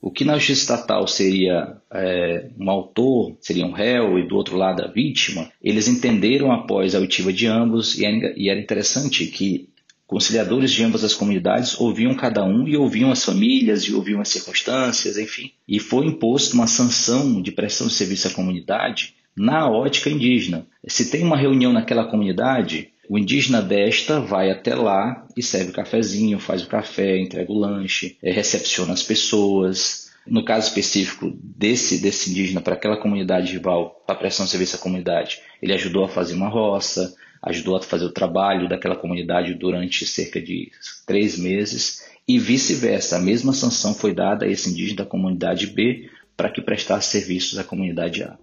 O 0.00 0.10
que 0.10 0.24
na 0.24 0.38
justiça 0.38 0.60
estatal 0.62 1.06
seria 1.06 1.76
é, 1.92 2.48
um 2.58 2.70
autor, 2.70 3.36
seria 3.40 3.66
um 3.66 3.72
réu 3.72 4.18
e 4.18 4.26
do 4.26 4.34
outro 4.34 4.56
lado 4.56 4.82
a 4.82 4.88
vítima, 4.88 5.50
eles 5.62 5.88
entenderam 5.88 6.50
após 6.50 6.94
a 6.94 7.00
oitiva 7.00 7.32
de 7.32 7.46
ambos 7.46 7.98
e 7.98 8.48
era 8.48 8.58
interessante 8.58 9.26
que 9.26 9.68
conciliadores 10.06 10.72
de 10.72 10.82
ambas 10.82 11.04
as 11.04 11.14
comunidades 11.14 11.78
ouviam 11.78 12.14
cada 12.14 12.42
um 12.44 12.66
e 12.66 12.76
ouviam 12.76 13.12
as 13.12 13.24
famílias 13.24 13.84
e 13.84 13.94
ouviam 13.94 14.20
as 14.20 14.28
circunstâncias, 14.28 15.18
enfim. 15.18 15.52
E 15.68 15.78
foi 15.78 16.06
imposto 16.06 16.54
uma 16.54 16.66
sanção 16.66 17.40
de 17.40 17.52
prestação 17.52 17.86
de 17.86 17.92
serviço 17.92 18.26
à 18.26 18.30
comunidade 18.32 19.14
na 19.36 19.70
ótica 19.70 20.10
indígena. 20.10 20.66
Se 20.88 21.10
tem 21.10 21.22
uma 21.22 21.36
reunião 21.36 21.72
naquela 21.72 22.06
comunidade, 22.06 22.89
o 23.10 23.18
indígena 23.18 23.60
desta 23.60 24.20
vai 24.20 24.52
até 24.52 24.72
lá 24.72 25.26
e 25.36 25.42
serve 25.42 25.70
o 25.70 25.72
cafezinho, 25.72 26.38
faz 26.38 26.62
o 26.62 26.68
café, 26.68 27.18
entrega 27.18 27.50
o 27.50 27.58
lanche, 27.58 28.16
eh, 28.22 28.30
recepciona 28.30 28.92
as 28.92 29.02
pessoas. 29.02 30.12
No 30.24 30.44
caso 30.44 30.68
específico 30.68 31.36
desse, 31.42 31.98
desse 31.98 32.30
indígena 32.30 32.60
para 32.60 32.74
aquela 32.74 32.96
comunidade 32.96 33.52
rival, 33.52 34.00
para 34.06 34.14
prestação 34.14 34.44
de 34.44 34.52
serviço 34.52 34.76
à 34.76 34.78
comunidade, 34.78 35.40
ele 35.60 35.72
ajudou 35.72 36.04
a 36.04 36.08
fazer 36.08 36.34
uma 36.34 36.48
roça, 36.48 37.12
ajudou 37.42 37.74
a 37.74 37.82
fazer 37.82 38.04
o 38.04 38.12
trabalho 38.12 38.68
daquela 38.68 38.94
comunidade 38.94 39.54
durante 39.54 40.06
cerca 40.06 40.40
de 40.40 40.70
três 41.04 41.36
meses 41.36 42.04
e 42.28 42.38
vice-versa. 42.38 43.16
A 43.16 43.20
mesma 43.20 43.52
sanção 43.52 43.92
foi 43.92 44.14
dada 44.14 44.46
a 44.46 44.48
esse 44.48 44.70
indígena 44.70 44.98
da 44.98 45.10
comunidade 45.10 45.66
B 45.66 46.08
para 46.36 46.48
que 46.48 46.62
prestasse 46.62 47.10
serviços 47.10 47.58
à 47.58 47.64
comunidade 47.64 48.22
A. 48.22 48.38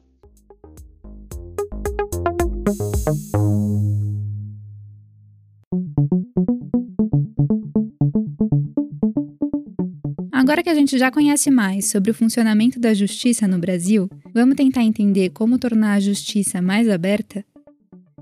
Agora 10.57 10.63
que 10.63 10.69
a 10.71 10.73
gente 10.73 10.97
já 10.97 11.11
conhece 11.11 11.51
mais 11.51 11.91
sobre 11.91 12.09
o 12.09 12.15
funcionamento 12.15 12.79
da 12.79 12.91
justiça 12.91 13.47
no 13.47 13.59
Brasil, 13.59 14.09
vamos 14.33 14.55
tentar 14.55 14.81
entender 14.81 15.29
como 15.29 15.59
tornar 15.59 15.93
a 15.93 15.99
justiça 15.99 16.59
mais 16.63 16.89
aberta 16.89 17.45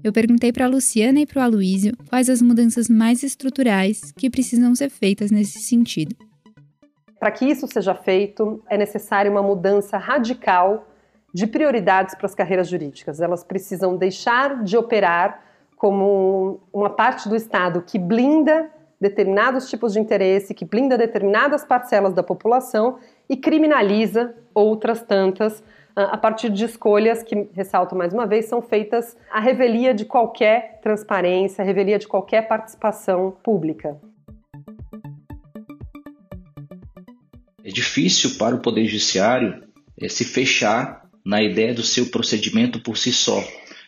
Eu 0.03 0.11
perguntei 0.11 0.51
para 0.51 0.65
a 0.65 0.67
Luciana 0.67 1.21
e 1.21 1.25
para 1.25 1.39
o 1.39 1.43
Aloísio 1.43 1.95
quais 2.09 2.29
as 2.29 2.41
mudanças 2.41 2.89
mais 2.89 3.23
estruturais 3.23 4.11
que 4.17 4.29
precisam 4.29 4.75
ser 4.75 4.89
feitas 4.89 5.31
nesse 5.31 5.59
sentido. 5.59 6.13
Para 7.17 7.31
que 7.31 7.45
isso 7.45 7.65
seja 7.67 7.95
feito, 7.95 8.61
é 8.69 8.77
necessária 8.77 9.31
uma 9.31 9.41
mudança 9.41 9.97
radical 9.97 10.89
de 11.33 11.47
prioridades 11.47 12.15
para 12.15 12.25
as 12.25 12.35
carreiras 12.35 12.67
jurídicas. 12.67 13.21
Elas 13.21 13.45
precisam 13.45 13.95
deixar 13.95 14.61
de 14.61 14.75
operar 14.75 15.41
como 15.77 16.59
uma 16.73 16.89
parte 16.89 17.29
do 17.29 17.35
Estado 17.37 17.81
que 17.81 17.97
blinda 17.97 18.69
determinados 18.99 19.69
tipos 19.69 19.93
de 19.93 19.99
interesse, 19.99 20.53
que 20.53 20.65
blinda 20.65 20.97
determinadas 20.97 21.63
parcelas 21.65 22.13
da 22.13 22.23
população 22.23 22.97
e 23.29 23.35
criminaliza 23.35 24.35
outras 24.53 25.01
tantas 25.01 25.63
ah, 25.95 26.13
a 26.13 26.17
partir 26.17 26.49
de 26.49 26.65
escolhas 26.65 27.23
que, 27.23 27.47
ressalto 27.53 27.95
mais 27.95 28.13
uma 28.13 28.25
vez, 28.25 28.45
são 28.45 28.61
feitas 28.61 29.15
à 29.31 29.39
revelia 29.39 29.93
de 29.93 30.05
qualquer 30.05 30.79
transparência, 30.81 31.61
à 31.61 31.65
revelia 31.65 31.97
de 31.97 32.07
qualquer 32.07 32.47
participação 32.47 33.35
pública. 33.43 33.97
É 37.63 37.69
difícil 37.69 38.37
para 38.37 38.55
o 38.55 38.59
Poder 38.59 38.85
Judiciário 38.85 39.63
é, 39.99 40.07
se 40.07 40.23
fechar 40.23 41.05
na 41.25 41.41
ideia 41.41 41.73
do 41.73 41.81
seu 41.81 42.07
procedimento 42.07 42.79
por 42.79 42.97
si 42.97 43.11
só 43.11 43.41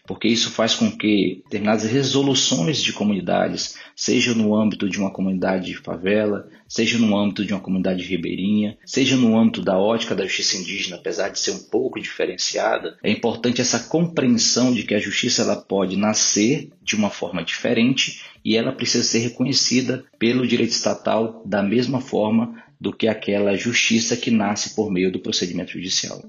porque 0.08 0.30
isso 0.30 0.50
faz 0.50 0.74
com 0.74 0.90
que 0.90 1.42
determinadas 1.44 1.84
resoluções 1.84 2.82
de 2.82 2.94
comunidades, 2.94 3.78
seja 3.94 4.34
no 4.34 4.56
âmbito 4.56 4.90
de 4.90 4.98
uma 4.98 5.12
comunidade 5.12 5.66
de 5.66 5.78
favela, 5.78 6.48
seja 6.68 6.98
no 6.98 7.16
âmbito 7.16 7.46
de 7.46 7.54
uma 7.54 7.60
comunidade 7.60 8.04
ribeirinha, 8.04 8.78
seja 8.86 9.18
no 9.18 9.38
âmbito 9.38 9.62
da 9.62 9.78
ótica 9.78 10.16
da 10.16 10.24
justiça 10.24 10.58
indígena, 10.58 10.96
apesar 10.96 11.30
de 11.30 11.40
ser 11.40 11.52
um 11.52 11.64
pouco 11.64 12.00
diferenciada, 12.00 12.98
é 13.04 13.12
importante 13.12 13.60
essa 13.60 13.80
compreensão 13.80 14.74
de 14.74 14.84
que 14.84 14.96
a 14.96 15.00
justiça 15.00 15.42
ela 15.42 15.58
pode 15.58 15.98
nascer 15.98 16.70
de 16.82 16.96
uma 16.96 17.10
forma 17.10 17.44
diferente 17.44 18.22
e 18.46 18.56
ela 18.56 18.72
precisa 18.72 19.04
ser 19.04 19.20
reconhecida 19.20 20.06
pelo 20.18 20.48
direito 20.48 20.72
estatal 20.72 21.44
da 21.46 21.62
mesma 21.62 22.00
forma 22.00 22.64
do 22.80 22.94
que 22.94 23.08
aquela 23.08 23.58
justiça 23.58 24.16
que 24.16 24.32
nasce 24.32 24.74
por 24.76 24.90
meio 24.90 25.12
do 25.12 25.20
procedimento 25.20 25.74
judicial. 25.74 26.24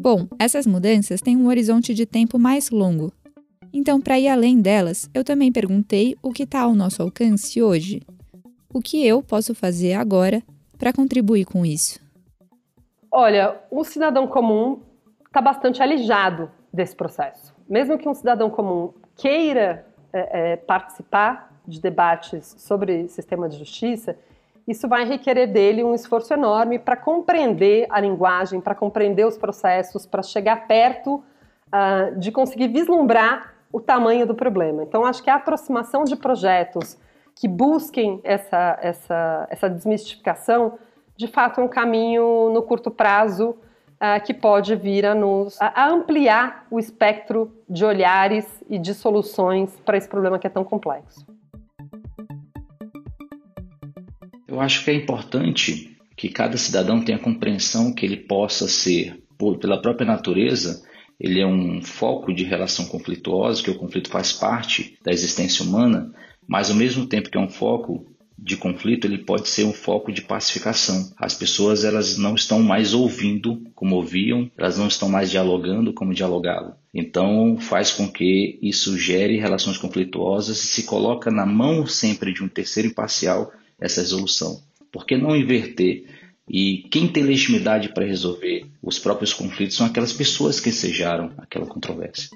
Bom, 0.00 0.26
essas 0.38 0.66
mudanças 0.66 1.20
têm 1.20 1.36
um 1.36 1.48
horizonte 1.48 1.92
de 1.92 2.06
tempo 2.06 2.38
mais 2.38 2.70
longo. 2.70 3.12
Então, 3.70 4.00
para 4.00 4.18
ir 4.18 4.28
além 4.28 4.58
delas, 4.58 5.10
eu 5.12 5.22
também 5.22 5.52
perguntei 5.52 6.16
o 6.22 6.32
que 6.32 6.44
está 6.44 6.62
ao 6.62 6.74
nosso 6.74 7.02
alcance 7.02 7.62
hoje. 7.62 8.00
O 8.72 8.80
que 8.80 9.06
eu 9.06 9.22
posso 9.22 9.54
fazer 9.54 9.92
agora 9.92 10.42
para 10.78 10.90
contribuir 10.90 11.44
com 11.44 11.66
isso? 11.66 12.00
Olha, 13.12 13.60
o 13.70 13.84
cidadão 13.84 14.26
comum 14.26 14.80
está 15.26 15.42
bastante 15.42 15.82
alijado 15.82 16.50
desse 16.72 16.96
processo. 16.96 17.54
Mesmo 17.68 17.98
que 17.98 18.08
um 18.08 18.14
cidadão 18.14 18.48
comum 18.48 18.94
queira 19.14 19.84
é, 20.14 20.52
é, 20.52 20.56
participar 20.56 21.60
de 21.68 21.78
debates 21.78 22.54
sobre 22.56 23.06
sistema 23.08 23.50
de 23.50 23.58
justiça, 23.58 24.16
isso 24.70 24.88
vai 24.88 25.04
requerer 25.04 25.50
dele 25.50 25.82
um 25.82 25.94
esforço 25.94 26.32
enorme 26.32 26.78
para 26.78 26.96
compreender 26.96 27.86
a 27.90 28.00
linguagem, 28.00 28.60
para 28.60 28.74
compreender 28.74 29.26
os 29.26 29.36
processos, 29.36 30.06
para 30.06 30.22
chegar 30.22 30.66
perto 30.66 31.16
uh, 31.68 32.18
de 32.18 32.30
conseguir 32.30 32.68
vislumbrar 32.68 33.54
o 33.72 33.80
tamanho 33.80 34.26
do 34.26 34.34
problema. 34.34 34.82
Então, 34.82 35.04
acho 35.04 35.22
que 35.22 35.30
a 35.30 35.36
aproximação 35.36 36.04
de 36.04 36.16
projetos 36.16 36.98
que 37.34 37.48
busquem 37.48 38.20
essa, 38.24 38.78
essa, 38.80 39.46
essa 39.50 39.70
desmistificação, 39.70 40.78
de 41.16 41.26
fato, 41.26 41.60
é 41.60 41.64
um 41.64 41.68
caminho 41.68 42.50
no 42.50 42.62
curto 42.62 42.90
prazo 42.90 43.50
uh, 43.50 44.22
que 44.24 44.34
pode 44.34 44.74
vir 44.76 45.06
a 45.06 45.14
nos 45.14 45.60
a 45.60 45.88
ampliar 45.88 46.66
o 46.70 46.78
espectro 46.78 47.52
de 47.68 47.84
olhares 47.84 48.62
e 48.68 48.78
de 48.78 48.94
soluções 48.94 49.78
para 49.84 49.96
esse 49.96 50.08
problema 50.08 50.38
que 50.38 50.46
é 50.46 50.50
tão 50.50 50.64
complexo. 50.64 51.24
Eu 54.50 54.60
acho 54.60 54.82
que 54.84 54.90
é 54.90 54.94
importante 54.94 55.96
que 56.16 56.28
cada 56.28 56.56
cidadão 56.56 57.04
tenha 57.04 57.20
compreensão 57.20 57.94
que 57.94 58.04
ele 58.04 58.16
possa 58.16 58.66
ser, 58.66 59.22
por, 59.38 59.58
pela 59.58 59.80
própria 59.80 60.04
natureza, 60.04 60.82
ele 61.20 61.40
é 61.40 61.46
um 61.46 61.80
foco 61.80 62.34
de 62.34 62.42
relação 62.42 62.86
conflituosa, 62.86 63.62
que 63.62 63.70
o 63.70 63.78
conflito 63.78 64.10
faz 64.10 64.32
parte 64.32 64.98
da 65.04 65.12
existência 65.12 65.64
humana, 65.64 66.12
mas 66.48 66.68
ao 66.68 66.76
mesmo 66.76 67.06
tempo 67.06 67.30
que 67.30 67.38
é 67.38 67.40
um 67.40 67.48
foco 67.48 68.04
de 68.36 68.56
conflito, 68.56 69.06
ele 69.06 69.18
pode 69.18 69.48
ser 69.48 69.64
um 69.64 69.72
foco 69.72 70.10
de 70.10 70.22
pacificação. 70.22 71.12
As 71.16 71.34
pessoas 71.34 71.84
elas 71.84 72.18
não 72.18 72.34
estão 72.34 72.60
mais 72.60 72.92
ouvindo 72.92 73.62
como 73.74 73.94
ouviam, 73.94 74.50
elas 74.58 74.78
não 74.78 74.88
estão 74.88 75.08
mais 75.08 75.30
dialogando 75.30 75.92
como 75.92 76.12
dialogavam. 76.12 76.74
Então 76.92 77.56
faz 77.60 77.92
com 77.92 78.10
que 78.10 78.58
isso 78.60 78.98
gere 78.98 79.38
relações 79.38 79.78
conflituosas 79.78 80.60
e 80.60 80.66
se 80.66 80.82
coloca 80.84 81.30
na 81.30 81.46
mão 81.46 81.86
sempre 81.86 82.32
de 82.32 82.42
um 82.42 82.48
terceiro 82.48 82.88
imparcial 82.88 83.52
essa 83.80 84.00
resolução. 84.00 84.60
Por 84.92 85.06
que 85.06 85.16
não 85.16 85.36
inverter? 85.36 86.04
E 86.48 86.88
quem 86.90 87.06
tem 87.06 87.22
legitimidade 87.22 87.90
para 87.94 88.04
resolver 88.04 88.66
os 88.82 88.98
próprios 88.98 89.32
conflitos 89.32 89.76
são 89.76 89.86
aquelas 89.86 90.12
pessoas 90.12 90.58
que 90.58 90.68
ensejaram 90.68 91.32
aquela 91.38 91.66
controvérsia. 91.66 92.28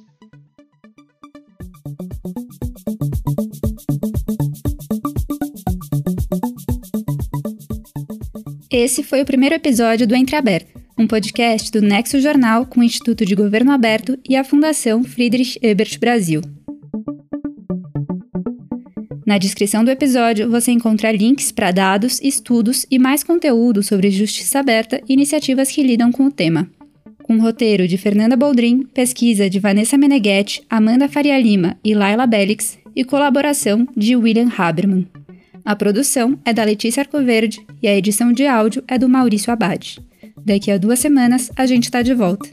Esse 8.70 9.02
foi 9.02 9.22
o 9.22 9.24
primeiro 9.24 9.54
episódio 9.54 10.06
do 10.06 10.14
Entre 10.14 10.36
Aberto, 10.36 10.80
um 10.98 11.06
podcast 11.06 11.70
do 11.70 11.80
Nexo 11.80 12.20
Jornal 12.20 12.66
com 12.66 12.80
o 12.80 12.84
Instituto 12.84 13.24
de 13.24 13.34
Governo 13.34 13.72
Aberto 13.72 14.18
e 14.28 14.36
a 14.36 14.44
Fundação 14.44 15.02
Friedrich 15.02 15.58
Ebert 15.62 15.98
Brasil. 15.98 16.40
Na 19.26 19.38
descrição 19.38 19.82
do 19.82 19.90
episódio 19.90 20.50
você 20.50 20.70
encontra 20.70 21.10
links 21.10 21.50
para 21.50 21.70
dados, 21.70 22.20
estudos 22.22 22.84
e 22.90 22.98
mais 22.98 23.24
conteúdo 23.24 23.82
sobre 23.82 24.10
justiça 24.10 24.60
aberta 24.60 25.00
e 25.08 25.14
iniciativas 25.14 25.70
que 25.70 25.82
lidam 25.82 26.12
com 26.12 26.26
o 26.26 26.30
tema. 26.30 26.68
Com 27.22 27.38
roteiro 27.38 27.88
de 27.88 27.96
Fernanda 27.96 28.36
Boldrin, 28.36 28.82
pesquisa 28.92 29.48
de 29.48 29.58
Vanessa 29.58 29.96
Meneghetti, 29.96 30.62
Amanda 30.68 31.08
Faria 31.08 31.40
Lima 31.40 31.74
e 31.82 31.94
Laila 31.94 32.26
Bellix 32.26 32.78
e 32.94 33.02
colaboração 33.02 33.88
de 33.96 34.14
William 34.14 34.50
Haberman. 34.56 35.06
A 35.64 35.74
produção 35.74 36.38
é 36.44 36.52
da 36.52 36.62
Letícia 36.62 37.00
Arcoverde 37.00 37.64
e 37.82 37.88
a 37.88 37.96
edição 37.96 38.30
de 38.30 38.46
áudio 38.46 38.84
é 38.86 38.98
do 38.98 39.08
Maurício 39.08 39.50
Abad. 39.50 39.98
Daqui 40.44 40.70
a 40.70 40.76
duas 40.76 40.98
semanas 40.98 41.50
a 41.56 41.64
gente 41.64 41.84
está 41.84 42.02
de 42.02 42.12
volta. 42.12 42.46